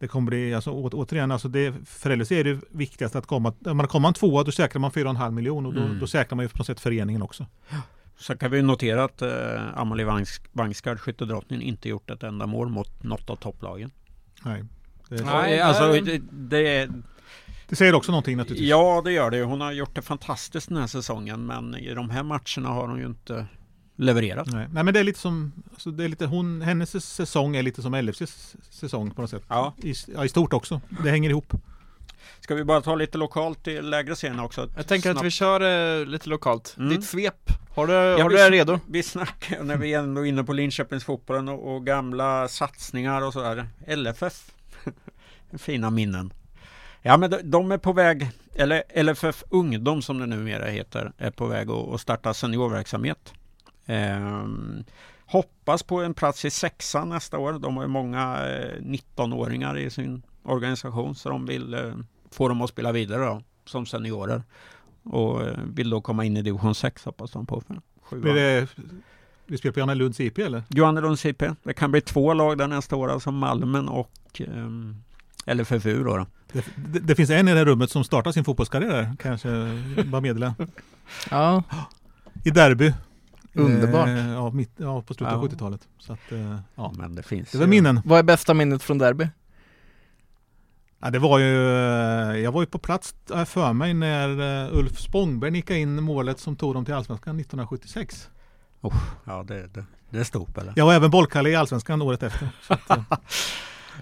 Det 0.00 0.08
kommer 0.08 0.26
bli, 0.26 0.54
alltså, 0.54 0.70
å, 0.70 0.88
återigen, 0.92 1.30
alltså 1.30 1.48
det, 1.48 1.74
för 1.86 2.16
LHC 2.16 2.32
är 2.32 2.44
det 2.44 2.60
viktigast 2.70 3.16
att 3.16 3.26
komma, 3.26 3.52
om 3.64 3.76
man 3.76 3.88
kommer 3.88 4.02
man 4.02 4.14
tvåa 4.14 4.44
då 4.44 4.52
säkrar 4.52 4.80
man 4.80 4.90
4,5 4.90 5.30
miljoner 5.30 5.68
och 5.68 5.74
då, 5.74 5.80
mm. 5.80 5.98
då 5.98 6.06
säkrar 6.06 6.36
man 6.36 6.44
ju 6.44 6.48
på 6.48 6.58
något 6.58 6.66
sätt 6.66 6.80
föreningen 6.80 7.22
också. 7.22 7.46
Så 8.18 8.36
kan 8.36 8.50
vi 8.50 8.62
notera 8.62 9.04
att 9.04 9.22
eh, 9.22 9.78
Amalie 9.78 10.24
Vangsgard, 10.52 11.00
skyttedrottningen, 11.00 11.62
inte 11.62 11.88
gjort 11.88 12.10
ett 12.10 12.22
enda 12.22 12.46
mål 12.46 12.68
mot 12.68 13.02
något 13.02 13.30
av 13.30 13.36
topplagen. 13.36 13.90
Nej. 14.44 14.64
Det, 15.08 15.24
Nej, 15.24 15.60
alltså 15.60 15.92
det, 15.92 16.20
det, 16.30 16.88
det 17.68 17.76
säger 17.76 17.94
också 17.94 18.12
någonting 18.12 18.36
naturligtvis. 18.36 18.70
Ja, 18.70 19.02
det 19.04 19.12
gör 19.12 19.30
det. 19.30 19.42
Hon 19.42 19.60
har 19.60 19.72
gjort 19.72 19.94
det 19.94 20.02
fantastiskt 20.02 20.68
den 20.68 20.78
här 20.78 20.86
säsongen, 20.86 21.46
men 21.46 21.74
i 21.74 21.94
de 21.94 22.10
här 22.10 22.22
matcherna 22.22 22.68
har 22.68 22.88
hon 22.88 22.98
ju 22.98 23.06
inte 23.06 23.46
levererat. 24.00 24.46
Nej. 24.52 24.66
Nej, 24.72 24.84
men 24.84 24.94
det 24.94 25.00
är 25.00 25.04
lite 25.04 25.18
som, 25.18 25.52
alltså 25.72 25.90
det 25.90 26.04
är 26.04 26.08
lite, 26.08 26.26
hon, 26.26 26.62
hennes 26.62 27.04
säsong 27.14 27.56
är 27.56 27.62
lite 27.62 27.82
som 27.82 27.94
LFCs 27.94 28.56
säsong 28.70 29.10
på 29.10 29.20
något 29.20 29.30
sätt. 29.30 29.42
Ja. 29.48 29.74
I, 29.82 29.94
ja, 30.14 30.24
i 30.24 30.28
stort 30.28 30.52
också. 30.52 30.80
Det 31.04 31.10
hänger 31.10 31.30
ihop. 31.30 31.52
Ska 32.40 32.54
vi 32.54 32.64
bara 32.64 32.80
ta 32.80 32.94
lite 32.94 33.18
lokalt 33.18 33.68
i 33.68 33.82
lägre 33.82 34.14
scen 34.14 34.40
också? 34.40 34.68
Jag 34.76 34.86
tänker 34.86 35.02
snabbt. 35.08 35.18
att 35.18 35.26
vi 35.26 35.30
kör 35.30 36.00
eh, 36.00 36.06
lite 36.06 36.28
lokalt. 36.28 36.74
Mm. 36.78 36.88
Ditt 36.90 37.04
svep, 37.04 37.50
har 37.74 37.86
du, 37.86 37.92
ja, 37.92 38.22
har 38.22 38.30
du 38.30 38.36
det 38.36 38.50
redo? 38.50 38.80
Vi 38.86 39.02
snackar, 39.02 39.62
när 39.62 39.76
vi 39.76 39.94
är 39.94 39.98
ändå 39.98 40.24
inne 40.24 40.44
på 40.44 40.52
Linköpingsfotbollen 40.52 41.48
och, 41.48 41.74
och 41.74 41.86
gamla 41.86 42.48
satsningar 42.48 43.22
och 43.22 43.32
sådär. 43.32 43.66
LFF, 43.96 44.50
fina 45.58 45.90
minnen. 45.90 46.32
Ja 47.02 47.16
men 47.16 47.30
de, 47.30 47.38
de, 47.42 47.72
är 47.72 47.78
på 47.78 47.92
väg, 47.92 48.30
eller 48.54 49.02
LFF 49.02 49.44
Ungdom 49.50 50.02
som 50.02 50.18
det 50.18 50.26
numera 50.26 50.66
heter, 50.66 51.12
är 51.18 51.30
på 51.30 51.46
väg 51.46 51.70
att, 51.70 51.88
att 51.88 52.00
starta 52.00 52.34
seniorverksamhet. 52.34 53.34
Eh, 53.86 54.46
hoppas 55.26 55.82
på 55.82 56.00
en 56.00 56.14
plats 56.14 56.44
i 56.44 56.50
sexan 56.50 57.08
nästa 57.08 57.38
år. 57.38 57.52
De 57.52 57.76
har 57.76 57.84
ju 57.84 57.88
många 57.88 58.48
eh, 58.48 58.80
19-åringar 58.80 59.78
i 59.78 59.90
sin 59.90 60.22
organisation 60.42 61.14
så 61.14 61.28
de 61.28 61.46
vill 61.46 61.74
eh, 61.74 61.94
få 62.30 62.48
dem 62.48 62.62
att 62.62 62.70
spela 62.70 62.92
vidare 62.92 63.24
då, 63.24 63.42
som 63.64 63.86
seniorer. 63.86 64.42
Och 65.02 65.42
eh, 65.42 65.58
vill 65.74 65.90
då 65.90 66.00
komma 66.00 66.24
in 66.24 66.36
i 66.36 66.42
division 66.42 66.74
6 66.74 67.04
hoppas 67.04 67.30
de 67.30 67.46
på. 67.46 67.62
För 68.08 68.16
Blir 68.16 68.34
det, 68.34 68.68
vi 69.46 69.58
spelar 69.58 69.72
på 69.72 69.80
Johannelunds 69.80 70.20
IP 70.20 70.38
eller? 70.38 70.62
Johannelunds 70.68 71.26
IP. 71.26 71.42
Det 71.62 71.74
kan 71.74 71.90
bli 71.90 72.00
två 72.00 72.34
lag 72.34 72.58
där 72.58 72.66
nästa 72.66 72.96
år, 72.96 73.10
alltså 73.10 73.30
Malmen 73.30 73.88
och 73.88 74.40
eh, 74.40 75.54
LFFU 75.54 76.04
då. 76.04 76.16
då. 76.16 76.26
Det, 76.52 76.64
det, 76.76 76.98
det, 76.98 77.14
finns 77.14 77.30
en 77.30 77.48
i 77.48 77.52
det 77.52 77.58
här 77.58 77.64
rummet 77.64 77.90
som 77.90 78.04
startar 78.04 78.32
sin 78.32 78.44
fotbollskarriär, 78.44 79.16
kanske 79.18 79.48
bara 80.04 80.20
meddela. 80.20 80.54
ja. 81.30 81.62
I 82.44 82.50
derby. 82.50 82.92
Underbart. 83.54 84.08
Eh, 84.08 84.30
ja, 84.30 84.50
mitt, 84.50 84.70
ja, 84.76 85.02
på 85.02 85.14
slutet 85.14 85.34
av 85.34 85.48
70-talet. 85.48 85.88
Så 85.98 86.12
att, 86.12 86.32
eh, 86.32 86.56
ja. 86.74 86.92
Men 86.98 87.14
det 87.14 87.22
finns 87.22 87.50
Det 87.50 87.58
var 87.58 87.66
minnen. 87.66 88.00
Vad 88.04 88.18
är 88.18 88.22
bästa 88.22 88.54
minnet 88.54 88.82
från 88.82 88.98
derby? 88.98 89.28
Ja, 91.02 91.10
det 91.10 91.18
var 91.18 91.38
ju, 91.38 91.66
eh, 91.66 92.36
jag 92.36 92.52
var 92.52 92.62
ju 92.62 92.66
på 92.66 92.78
plats 92.78 93.14
för 93.46 93.72
mig 93.72 93.94
när 93.94 94.40
uh, 94.40 94.78
Ulf 94.78 94.98
Spångberg 94.98 95.50
nickade 95.50 95.78
in 95.78 96.02
målet 96.02 96.40
som 96.40 96.56
tog 96.56 96.74
dem 96.74 96.84
till 96.84 96.94
Allsvenskan 96.94 97.40
1976. 97.40 98.28
Oh, 98.80 98.96
ja, 99.24 99.44
det, 99.48 99.66
det, 99.66 99.84
det 100.10 100.18
är 100.18 100.24
stort 100.24 100.58
eller? 100.58 100.72
Jag 100.76 100.86
var 100.86 100.94
även 100.94 101.10
bollkalle 101.10 101.50
i 101.50 101.54
Allsvenskan 101.54 102.02
året 102.02 102.22
efter. 102.22 102.48
Så 102.66 102.74
att, 102.74 102.98
uh, 102.98 103.02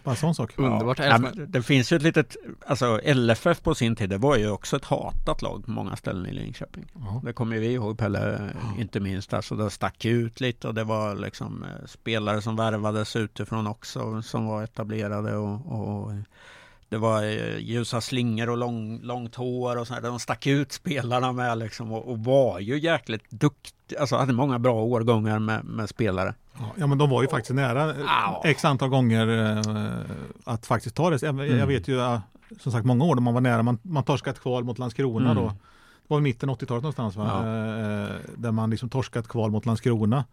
bara 0.04 0.16
sån 0.16 0.34
sak. 0.34 0.52
Underbart. 0.56 0.98
Ja, 0.98 1.18
det 1.48 1.62
finns 1.62 1.92
ju 1.92 1.96
ett 1.96 2.02
litet, 2.02 2.36
alltså 2.66 3.00
LFF 3.14 3.62
på 3.62 3.74
sin 3.74 3.96
tid, 3.96 4.10
det 4.10 4.18
var 4.18 4.36
ju 4.36 4.50
också 4.50 4.76
ett 4.76 4.84
hatat 4.84 5.42
lag 5.42 5.64
på 5.64 5.70
många 5.70 5.96
ställen 5.96 6.26
i 6.26 6.32
Linköping. 6.32 6.84
Ja. 6.94 7.20
Det 7.24 7.32
kommer 7.32 7.58
vi 7.58 7.72
ihåg 7.72 7.98
Pelle, 7.98 8.50
ja. 8.54 8.80
inte 8.80 9.00
minst. 9.00 9.34
Alltså 9.34 9.54
det 9.56 9.70
stack 9.70 10.04
ut 10.04 10.40
lite 10.40 10.68
och 10.68 10.74
det 10.74 10.84
var 10.84 11.14
liksom 11.14 11.62
eh, 11.62 11.86
spelare 11.86 12.42
som 12.42 12.56
värvades 12.56 13.16
utifrån 13.16 13.66
också 13.66 14.22
som 14.22 14.46
var 14.46 14.62
etablerade 14.62 15.36
och, 15.36 15.72
och 15.72 16.12
det 16.88 16.96
var 16.96 17.22
eh, 17.22 17.58
ljusa 17.58 18.00
slingor 18.00 18.48
och 18.50 18.58
lång, 18.58 19.00
långt 19.02 19.34
hår 19.34 19.76
och 19.76 19.86
sådär. 19.86 20.00
De 20.00 20.20
stack 20.20 20.46
ut 20.46 20.72
spelarna 20.72 21.32
med 21.32 21.58
liksom 21.58 21.92
och, 21.92 22.08
och 22.10 22.18
var 22.18 22.60
ju 22.60 22.78
jäkligt 22.78 23.30
duktiga. 23.30 23.77
Alltså 24.00 24.16
hade 24.16 24.32
många 24.32 24.58
bra 24.58 24.82
årgångar 24.82 25.38
med, 25.38 25.64
med 25.64 25.88
spelare. 25.88 26.34
Ja 26.76 26.86
men 26.86 26.98
de 26.98 27.10
var 27.10 27.22
ju 27.22 27.28
faktiskt 27.28 27.54
nära 27.54 27.90
oh. 27.90 28.40
x 28.44 28.64
antal 28.64 28.88
gånger 28.88 29.56
eh, 29.56 30.00
att 30.44 30.66
faktiskt 30.66 30.96
ta 30.96 31.10
det. 31.10 31.22
Jag, 31.22 31.34
mm. 31.34 31.58
jag 31.58 31.66
vet 31.66 31.88
ju 31.88 32.20
som 32.60 32.72
sagt 32.72 32.86
många 32.86 33.04
år 33.04 33.14
då 33.14 33.20
man 33.20 33.34
var 33.34 33.40
nära. 33.40 33.62
Man, 33.62 33.78
man 33.82 34.04
torskade 34.04 34.38
kval 34.38 34.64
mot 34.64 34.78
Landskrona 34.78 35.30
mm. 35.30 35.42
då. 35.42 35.48
Det 35.48 36.14
var 36.14 36.18
i 36.18 36.22
mitten 36.22 36.50
80-talet 36.50 36.82
någonstans 36.82 37.16
va? 37.16 37.24
Ja. 37.26 37.38
Eh, 37.38 38.16
där 38.36 38.52
man 38.52 38.70
liksom 38.70 38.88
torskat 38.88 39.28
kval 39.28 39.50
mot 39.50 39.66
Landskrona. 39.66 40.24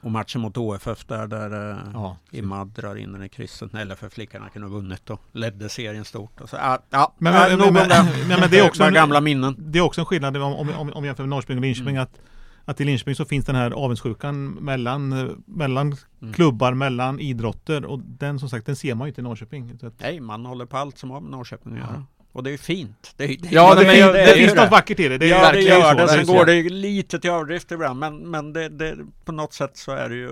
Och 0.00 0.10
matchen 0.10 0.40
mot 0.40 0.56
OFF 0.56 1.04
där, 1.06 1.26
där 1.26 1.70
eh, 1.70 1.76
ja. 1.92 2.16
Imad 2.30 2.68
drar 2.68 2.96
in 2.96 3.12
den 3.12 3.22
i 3.22 3.28
krysset 3.28 3.72
när 3.72 3.84
LFF 3.84 4.18
lika 4.18 4.36
gärna 4.36 4.50
kunde 4.50 4.68
ha 4.68 4.74
vunnit 4.74 5.10
och 5.10 5.20
ledde 5.32 5.68
serien 5.68 6.04
stort. 6.04 6.40
Och 6.40 6.48
så, 6.48 6.56
men, 6.56 6.78
men, 7.18 7.58
men, 7.58 7.58
men, 7.58 7.88
men, 8.28 8.40
men 8.40 8.50
det 8.50 8.58
är 8.58 8.66
också 8.66 8.84
en, 8.84 8.94
gamla 8.94 9.20
minnen. 9.20 9.56
Det 9.58 9.78
är 9.78 9.82
också 9.82 10.00
en 10.00 10.04
skillnad 10.04 10.36
om, 10.36 10.54
om, 10.54 10.70
om, 10.70 10.92
om 10.92 11.04
jämför 11.04 11.22
med 11.22 11.28
Norrköping 11.28 11.56
och 11.56 11.62
Linköping 11.62 11.96
mm. 11.96 12.02
att 12.02 12.20
att 12.68 12.80
i 12.80 12.84
Linköping 12.84 13.14
så 13.14 13.24
finns 13.24 13.44
den 13.44 13.54
här 13.54 13.70
avundsjukan 13.70 14.50
mellan, 14.50 15.08
mellan 15.46 15.96
mm. 16.22 16.34
klubbar, 16.34 16.74
mellan 16.74 17.20
idrotter 17.20 17.84
och 17.84 17.98
den 17.98 18.38
som 18.38 18.48
sagt 18.48 18.66
den 18.66 18.76
ser 18.76 18.94
man 18.94 19.06
ju 19.06 19.08
inte 19.08 19.20
i 19.20 19.24
Norrköping. 19.24 19.78
Nej, 19.98 20.20
man 20.20 20.46
håller 20.46 20.66
på 20.66 20.76
allt 20.76 20.98
som 20.98 21.10
har 21.10 21.20
med 21.20 21.30
Norrköping 21.30 21.72
att 21.72 21.78
göra. 21.78 22.04
Och 22.32 22.42
det 22.42 22.50
är 22.50 22.58
fint. 22.58 23.14
Det, 23.16 23.26
det, 23.26 23.38
ja, 23.50 23.74
det, 23.74 23.84
det, 23.84 24.12
det, 24.12 24.12
det 24.12 24.34
finns 24.34 24.54
något 24.54 24.70
vackert 24.70 25.00
i 25.00 25.08
det. 25.08 25.18
det 25.18 25.26
ja, 25.26 25.40
verkligen 25.40 25.80
det 25.80 25.86
gör 25.86 25.94
det. 25.94 26.08
Sen 26.08 26.26
går 26.26 26.44
det 26.44 26.62
lite 26.62 27.18
till 27.18 27.30
överdrift 27.30 27.72
ibland, 27.72 27.98
men, 27.98 28.30
men 28.30 28.52
det, 28.52 28.96
på 29.24 29.32
något 29.32 29.52
sätt 29.52 29.76
så 29.76 29.92
är 29.92 30.08
det 30.08 30.16
ju 30.16 30.30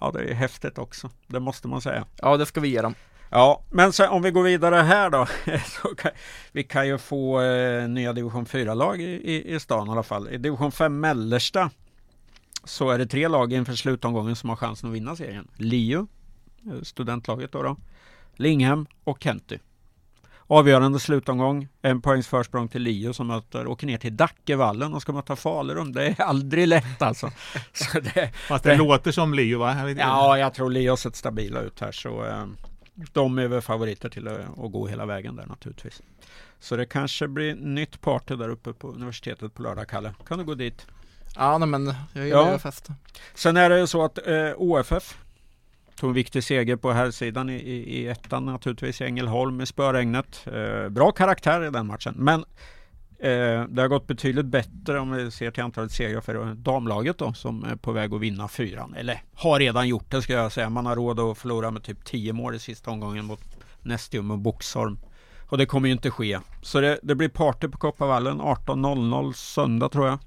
Ja, 0.00 0.10
det 0.14 0.30
är 0.30 0.34
häftigt 0.34 0.78
också. 0.78 1.10
Det 1.26 1.40
måste 1.40 1.68
man 1.68 1.80
säga. 1.80 2.04
Ja, 2.22 2.36
det 2.36 2.46
ska 2.46 2.60
vi 2.60 2.68
ge 2.68 2.82
dem. 2.82 2.94
Ja, 3.30 3.62
men 3.70 3.92
sen, 3.92 4.10
om 4.10 4.22
vi 4.22 4.30
går 4.30 4.42
vidare 4.42 4.76
här 4.76 5.10
då. 5.10 5.26
Så 5.66 5.94
kan, 5.94 6.10
vi 6.52 6.64
kan 6.64 6.86
ju 6.86 6.98
få 6.98 7.40
eh, 7.40 7.88
nya 7.88 8.12
division 8.12 8.46
4-lag 8.46 9.00
i, 9.00 9.04
i, 9.04 9.54
i 9.54 9.60
stan 9.60 9.88
i 9.88 9.90
alla 9.90 10.02
fall. 10.02 10.28
I 10.28 10.38
division 10.38 10.72
5 10.72 11.00
mellersta 11.00 11.70
så 12.64 12.90
är 12.90 12.98
det 12.98 13.06
tre 13.06 13.28
lag 13.28 13.52
inför 13.52 13.72
slutomgången 13.72 14.36
som 14.36 14.48
har 14.48 14.56
chansen 14.56 14.88
att 14.88 14.94
vinna 14.94 15.16
serien. 15.16 15.48
Lio, 15.56 16.06
eh, 16.66 16.82
studentlaget 16.82 17.52
då, 17.52 17.62
då 17.62 17.76
Linghem 18.34 18.86
och 19.04 19.22
Kenty. 19.22 19.58
Avgörande 20.50 21.00
slutomgång, 21.00 21.68
en 21.82 22.02
poängs 22.02 22.28
försprång 22.28 22.68
till 22.68 22.82
Lio 22.82 23.12
som 23.12 23.26
möter, 23.26 23.66
åker 23.66 23.86
ner 23.86 23.98
till 23.98 24.16
Dackevallen 24.16 24.94
och 24.94 25.02
ska 25.02 25.12
möta 25.12 25.36
Falurum. 25.36 25.92
Det 25.92 26.06
är 26.06 26.22
aldrig 26.22 26.68
lätt 26.68 27.02
alltså. 27.02 27.30
Så 27.72 28.00
det, 28.00 28.30
Fast 28.48 28.64
det, 28.64 28.70
det 28.70 28.76
låter 28.76 29.12
som 29.12 29.34
Lio 29.34 29.58
va? 29.58 29.88
Jag 29.88 29.98
ja, 29.98 30.38
jag 30.38 30.54
tror 30.54 30.70
Lio 30.70 30.90
har 30.90 30.96
sett 30.96 31.16
stabila 31.16 31.60
ut 31.60 31.80
här 31.80 31.92
så 31.92 32.24
eh, 32.24 32.46
de 33.12 33.38
är 33.38 33.48
väl 33.48 33.60
favoriter 33.60 34.08
till 34.08 34.28
att, 34.28 34.46
gå 34.72 34.86
hela 34.86 35.06
vägen 35.06 35.36
där 35.36 35.46
naturligtvis. 35.46 36.02
Så 36.60 36.76
det 36.76 36.86
kanske 36.86 37.28
blir 37.28 37.54
nytt 37.54 38.00
party 38.00 38.36
där 38.36 38.48
uppe 38.48 38.72
på 38.72 38.88
universitetet 38.88 39.54
på 39.54 39.62
lördag, 39.62 39.88
Kalle. 39.88 40.14
Kan 40.28 40.38
du 40.38 40.44
gå 40.44 40.54
dit? 40.54 40.86
Ja, 41.36 41.58
nej, 41.58 41.68
men 41.68 41.94
jag 42.12 42.24
gillar 42.26 42.38
Ja. 42.46 42.52
ju 42.52 42.58
festa. 42.58 42.94
Sen 43.34 43.56
är 43.56 43.70
det 43.70 43.78
ju 43.80 43.86
så 43.86 44.04
att 44.04 44.26
eh, 44.26 44.50
OFF 44.56 45.18
tog 45.96 46.10
en 46.10 46.14
viktig 46.14 46.44
seger 46.44 46.76
på 46.76 46.92
här 46.92 47.10
sidan 47.10 47.50
i, 47.50 47.54
i, 47.56 48.00
i 48.00 48.08
ettan 48.08 48.44
naturligtvis 48.46 49.00
i 49.00 49.04
Ängelholm 49.04 49.56
med 49.56 49.68
spöregnet. 49.68 50.46
Eh, 50.46 50.88
bra 50.88 51.12
karaktär 51.12 51.64
i 51.64 51.70
den 51.70 51.86
matchen, 51.86 52.14
men 52.16 52.44
det 53.68 53.80
har 53.82 53.88
gått 53.88 54.06
betydligt 54.06 54.46
bättre 54.46 55.00
om 55.00 55.10
vi 55.12 55.30
ser 55.30 55.50
till 55.50 55.62
antalet 55.62 55.92
segrar 55.92 56.20
för 56.20 56.54
damlaget 56.54 57.18
då 57.18 57.32
som 57.32 57.64
är 57.64 57.76
på 57.76 57.92
väg 57.92 58.14
att 58.14 58.20
vinna 58.20 58.48
fyran. 58.48 58.94
Eller 58.94 59.22
har 59.34 59.58
redan 59.58 59.88
gjort 59.88 60.10
det 60.10 60.22
ska 60.22 60.32
jag 60.32 60.52
säga. 60.52 60.70
Man 60.70 60.86
har 60.86 60.96
råd 60.96 61.20
att 61.20 61.38
förlora 61.38 61.70
med 61.70 61.82
typ 61.82 62.04
10 62.04 62.32
mål 62.32 62.54
i 62.54 62.58
sista 62.58 62.90
omgången 62.90 63.24
mot 63.24 63.40
Nestium 63.82 64.30
och 64.30 64.38
Boxholm. 64.38 64.98
Och 65.48 65.58
det 65.58 65.66
kommer 65.66 65.88
ju 65.88 65.92
inte 65.92 66.10
ske. 66.10 66.38
Så 66.62 66.80
det, 66.80 66.98
det 67.02 67.14
blir 67.14 67.28
party 67.28 67.68
på 67.68 67.78
Kopparvallen 67.78 68.40
18.00 68.40 69.32
söndag 69.32 69.88
tror 69.88 70.06
jag. 70.06 70.18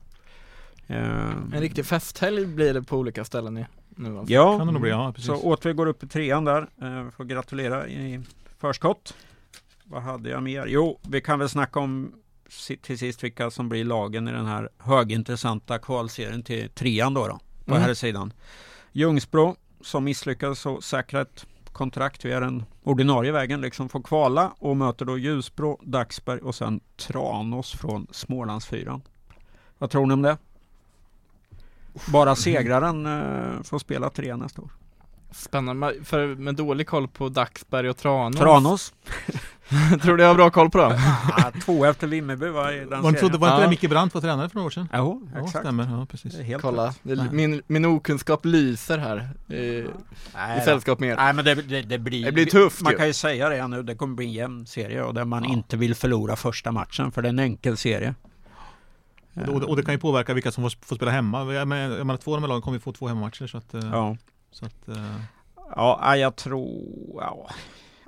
Eh, 0.87 1.29
En 1.53 1.61
riktig 1.61 1.85
festhelg 1.85 2.45
blir 2.45 2.73
det 2.73 2.83
på 2.83 2.97
olika 2.97 3.25
ställen 3.25 3.57
i, 3.57 3.65
nu 3.89 4.17
alltså. 4.17 4.33
Ja, 4.33 4.57
Kan 4.57 4.67
det 4.67 4.73
nog 4.73 4.81
bli, 4.81 4.91
ja 4.91 5.11
precis. 5.15 5.25
så 5.27 5.35
Åtvid 5.35 5.75
går 5.75 5.85
upp 5.85 6.03
i 6.03 6.07
trean 6.07 6.45
där. 6.45 6.61
Eh, 6.81 7.09
får 7.09 7.23
gratulera 7.23 7.87
i 7.87 8.21
förskott. 8.59 9.13
Vad 9.83 10.01
hade 10.01 10.29
jag 10.29 10.43
mer? 10.43 10.65
Jo, 10.67 10.99
vi 11.09 11.21
kan 11.21 11.39
väl 11.39 11.49
snacka 11.49 11.79
om 11.79 12.13
till 12.81 12.97
sist 12.97 13.23
vilka 13.23 13.51
som 13.51 13.69
blir 13.69 13.83
lagen 13.85 14.27
i 14.27 14.31
den 14.31 14.45
här 14.45 14.69
högintressanta 14.77 15.79
kvalserien 15.79 16.43
till 16.43 16.69
trean 16.69 17.13
då, 17.13 17.27
då 17.27 17.39
på 17.65 17.71
Mm. 17.71 17.83
här 17.83 17.93
sidan. 17.93 18.33
Ljungsbro 18.91 19.55
som 19.81 20.03
misslyckades 20.03 20.65
och 20.65 20.83
säkra 20.83 21.21
ett 21.21 21.45
kontrakt 21.71 22.25
via 22.25 22.39
den 22.39 22.63
ordinarie 22.83 23.31
vägen, 23.31 23.61
liksom 23.61 23.89
får 23.89 24.01
kvala 24.01 24.53
och 24.59 24.77
möter 24.77 25.05
då 25.05 25.17
Ljusbro, 25.17 25.79
Dagsberg 25.83 26.39
och 26.39 26.55
sen 26.55 26.79
Tranås 26.97 27.71
från 27.71 28.07
Smålandsfyran. 28.11 29.01
Vad 29.77 29.89
tror 29.89 30.05
ni 30.05 30.13
om 30.13 30.21
det? 30.21 30.37
Bara 32.07 32.35
segraren 32.35 33.05
eh, 33.05 33.63
får 33.63 33.79
spela 33.79 34.09
tre 34.09 34.35
nästa 34.35 34.61
år. 34.61 34.71
Spännande, 35.31 35.93
för 36.03 36.35
med 36.35 36.55
dålig 36.55 36.87
koll 36.87 37.07
på 37.07 37.29
Dagsberg 37.29 37.89
och 37.89 37.97
Tranås. 37.97 38.35
Tranås. 38.39 38.93
Tror 40.01 40.17
du 40.17 40.23
jag 40.23 40.29
har 40.29 40.35
bra 40.35 40.49
koll 40.49 40.69
på 40.69 40.77
dem? 40.77 40.91
Ah, 41.37 41.51
två 41.65 41.85
efter 41.85 42.07
Vimmerby 42.07 42.47
va, 42.49 42.73
i 42.73 42.79
den 42.79 43.01
Var 43.01 43.11
det, 43.11 43.17
serien. 43.19 43.39
var 43.39 43.47
det 43.49 43.53
inte 43.53 43.55
Ja. 43.55 43.59
där 43.59 43.67
Micke 43.69 43.89
Brandt 43.89 44.13
var 44.13 44.21
tränare 44.21 44.49
för 44.49 44.55
några 44.55 44.65
år 44.65 44.69
sedan? 44.69 44.87
Jo, 44.93 45.29
Ja, 45.33 45.39
exakt. 45.39 45.59
stämmer. 45.65 45.83
Ja, 45.99 46.05
precis. 46.05 46.33
Det 46.33 46.39
är 46.41 46.43
helt 46.43 46.61
Kolla, 46.61 46.87
rätt. 46.87 46.99
det, 47.03 47.27
min, 47.31 47.61
min 47.67 47.85
okunskap 47.85 48.45
lyser 48.45 48.97
här 48.97 49.29
i, 49.47 49.53
i 49.55 49.85
Nej, 50.35 50.59
då. 50.59 50.65
sällskap 50.65 50.99
med 50.99 51.09
er. 51.09 51.15
Nej 51.15 51.33
men 51.33 51.45
det, 51.45 51.55
det, 51.55 51.81
det 51.81 51.97
blir 51.97 52.25
Det 52.25 52.31
blir 52.31 52.45
tufft 52.45 52.81
Man 52.81 52.91
ju. 52.91 52.97
kan 52.97 53.07
ju 53.07 53.13
säga 53.13 53.49
det 53.49 53.67
nu, 53.67 53.83
det 53.83 53.95
kommer 53.95 54.15
bli 54.15 54.25
en 54.25 54.31
jämn 54.33 54.65
serie 54.65 55.03
och 55.03 55.13
där 55.13 55.25
man 55.25 55.43
Ja. 55.43 55.49
inte 55.49 55.77
vill 55.77 55.95
förlora 55.95 56.35
första 56.35 56.71
matchen 56.71 57.11
för 57.11 57.21
det 57.21 57.27
är 57.27 57.29
en 57.29 57.39
enkel 57.39 57.77
serie. 57.77 58.15
Och, 59.33 59.59
det, 59.59 59.65
och 59.65 59.75
det 59.75 59.83
kan 59.83 59.93
ju 59.93 59.99
påverka 59.99 60.33
vilka 60.33 60.51
som 60.51 60.63
får, 60.63 60.77
får 60.85 60.95
spela 60.95 61.11
hemma. 61.11 61.53
Jag 61.53 61.67
menar, 61.67 61.97
jag 61.97 62.07
menar, 62.07 62.17
två 62.17 62.31
av 62.31 62.37
de 62.37 62.43
här 62.43 62.47
lagen 62.47 62.61
kommer 62.61 62.75
ju 62.77 62.81
få 62.81 62.91
två 62.91 63.07
hemmamatcher 63.07 63.47
så 63.47 63.57
att... 63.57 63.73
eh, 63.73 63.81
Ja, 63.91 64.17
Så 64.51 64.65
att 64.65 64.87
eh, 64.87 65.15
ja 65.75 66.17
jag 66.17 66.35
tror... 66.35 67.21
Ja. 67.21 67.49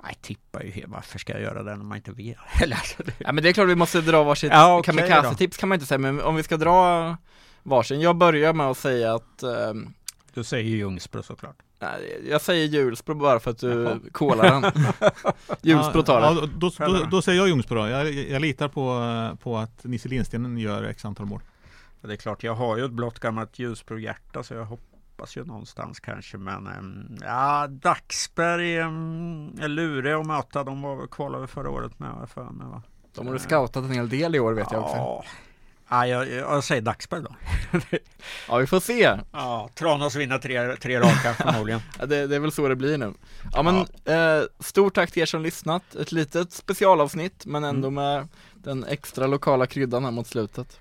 Jag 0.06 0.22
tippar 0.22 0.62
ju 0.62 0.70
helt. 0.70 0.88
Varför 0.88 1.18
ska 1.18 1.32
jag 1.32 1.42
göra 1.42 1.62
det 1.62 1.76
när 1.76 1.84
man 1.84 1.96
inte 1.96 2.12
vet? 2.12 2.36
Alltså, 2.62 3.02
det... 3.02 3.12
Ja 3.18 3.32
men 3.32 3.44
det 3.44 3.48
är 3.48 3.52
klart 3.52 3.68
vi 3.68 3.74
måste 3.74 4.00
dra 4.00 4.22
varsitt 4.24 4.52
Ja, 4.52 4.78
okej 4.78 4.94
kamikaze-tips 4.94 5.56
kan 5.56 5.68
man 5.68 5.76
inte 5.76 5.86
säga, 5.86 5.98
men 5.98 6.20
om 6.20 6.36
vi 6.36 6.42
ska 6.42 6.56
dra 6.56 7.16
varsin. 7.62 8.00
Jag 8.00 8.16
börjar 8.16 8.52
med 8.52 8.66
att 8.66 8.78
säga 8.78 9.14
att 9.14 9.42
ehm, 9.42 9.94
Du 10.34 10.44
säger 10.44 10.70
ju 10.70 10.76
Ljungsbro 10.76 11.22
såklart. 11.22 11.56
nej, 11.78 12.26
jag 12.30 12.40
säger 12.40 12.66
Hjulsbro 12.66 13.14
bara 13.14 13.40
för 13.40 13.50
att 13.50 13.58
du 13.58 14.00
kolar 14.12 14.44
den. 14.50 14.72
Hjulsbro 15.62 16.02
tar 16.02 16.20
det. 16.20 16.26
ja, 16.26 16.48
då, 16.56 16.70
då, 16.78 17.04
då 17.10 17.22
säger 17.22 17.38
jag 17.38 17.48
Ljungsbro 17.48 17.74
då. 17.74 17.88
Jag, 17.88 18.12
jag 18.12 18.42
litar 18.42 18.68
på, 18.68 19.00
eh, 19.30 19.38
på 19.42 19.58
att 19.58 19.84
Nisse 19.84 20.08
Lindsten 20.08 20.58
gör 20.58 20.82
x 20.84 21.04
antal 21.04 21.26
mål. 21.26 21.40
Det 22.00 22.12
är 22.12 22.16
klart, 22.16 22.42
jag 22.42 22.54
har 22.54 22.76
ju 22.76 22.84
ett 22.84 22.90
blått 22.90 23.18
gammalt 23.18 23.58
Ljusbro-hjärta 23.58 24.42
så 24.42 24.54
jag 24.54 24.64
hoppas 25.16 25.36
ju 25.36 25.44
någonstans 25.44 26.00
kanske. 26.00 26.38
Men 26.38 26.66
ehm, 26.66 27.16
ja, 27.20 27.66
Dagsberg 27.70 28.78
um, 28.80 29.54
är 29.60 29.68
lurig 29.68 30.12
att 30.12 30.26
möta. 30.26 30.64
De 30.64 30.82
var 30.82 30.96
väl 30.96 31.06
kvalade 31.08 31.46
förra 31.46 31.70
året 31.70 31.98
med 31.98 32.28
för 32.34 32.44
mig 32.44 32.66
va? 32.66 32.82
De 33.14 33.26
har 33.26 33.34
du 33.34 33.38
scoutat 33.40 33.84
en 33.84 33.90
hel 33.92 34.08
del 34.08 34.34
i 34.34 34.40
år 34.40 34.52
vet 34.52 34.72
jag 34.72 34.82
också. 34.82 34.96
Ja, 34.96 35.24
ja 35.88 36.06
jag, 36.06 36.28
jag 36.30 36.64
säger 36.64 36.82
Dagsberg 36.82 37.22
då. 37.22 37.34
Ja 38.48 38.56
vi 38.56 38.66
får 38.66 38.80
se. 38.80 39.18
Ja, 39.32 39.68
Tranås 39.74 40.14
vinner 40.14 40.38
tre, 40.38 40.76
tre 40.76 41.00
raka 41.00 41.34
förmodligen. 41.38 41.80
Ja, 41.98 42.06
det, 42.06 42.26
det 42.26 42.36
är 42.36 42.40
väl 42.40 42.52
så 42.52 42.68
det 42.68 42.76
blir 42.76 42.98
nu. 42.98 43.12
Ja 43.52 43.62
men 43.62 43.74
Eh, 44.04 44.44
stort 44.60 44.94
tack 44.94 45.10
till 45.10 45.22
er 45.22 45.26
som 45.26 45.42
lyssnat. 45.42 45.94
Ett 45.94 46.12
litet 46.12 46.52
specialavsnitt 46.52 47.46
men 47.46 47.64
ändå 47.64 47.88
Mm. 47.88 47.94
med 47.94 48.28
den 48.54 48.84
extra 48.84 49.26
lokala 49.26 49.66
kryddan 49.66 50.04
här 50.04 50.10
mot 50.10 50.26
slutet. 50.26 50.80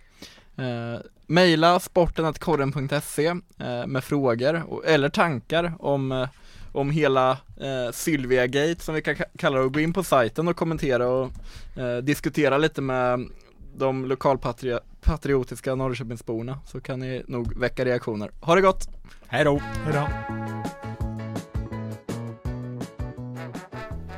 Eh, 0.58 1.00
Maila 1.27 1.79
sporten.korren.se 1.79 3.25
eh, 3.25 3.88
med 3.88 4.03
frågor 4.03 4.81
eller 4.86 5.09
tankar 5.09 5.73
om, 5.79 6.12
eh, 6.12 6.27
om 6.71 6.91
hela 6.91 7.31
eh, 7.31 7.91
Sylvia 7.93 8.47
Gate 8.47 8.83
som 8.83 8.95
vi 8.95 9.01
kan 9.01 9.15
ka- 9.15 9.38
kalla 9.38 9.57
det 9.57 9.63
och 9.65 9.73
gå 9.73 9.79
in 9.79 9.93
på 9.93 10.03
sajten 10.03 10.47
och 10.47 10.55
kommentera 10.55 11.07
och 11.07 11.31
eh, 11.77 11.97
diskutera 11.97 12.57
lite 12.57 12.81
med 12.81 13.29
de 13.75 14.05
lokalpatriotiska 14.05 15.75
Norrköpingsborna 15.75 16.59
så 16.65 16.81
kan 16.81 16.99
ni 16.99 17.23
nog 17.27 17.59
väcka 17.59 17.86
reaktioner. 17.86 18.31
Ha 18.41 18.55
det 18.55 18.62
gott! 18.62 18.88
Hej 19.27 19.43
då! 19.43 19.59
Hej 19.59 19.93
då! 19.93 20.07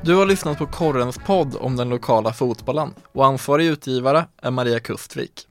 Du 0.03 0.15
har 0.15 0.25
lyssnat 0.25 0.57
på 0.57 0.65
Korrens 0.67 1.17
podd 1.17 1.55
om 1.59 1.75
den 1.75 1.89
lokala 1.89 2.33
fotbollen 2.33 2.93
och 3.11 3.25
ansvarig 3.25 3.65
utgivare 3.65 4.25
är 4.41 4.51
Maria 4.51 4.79
Kustvik. 4.79 5.47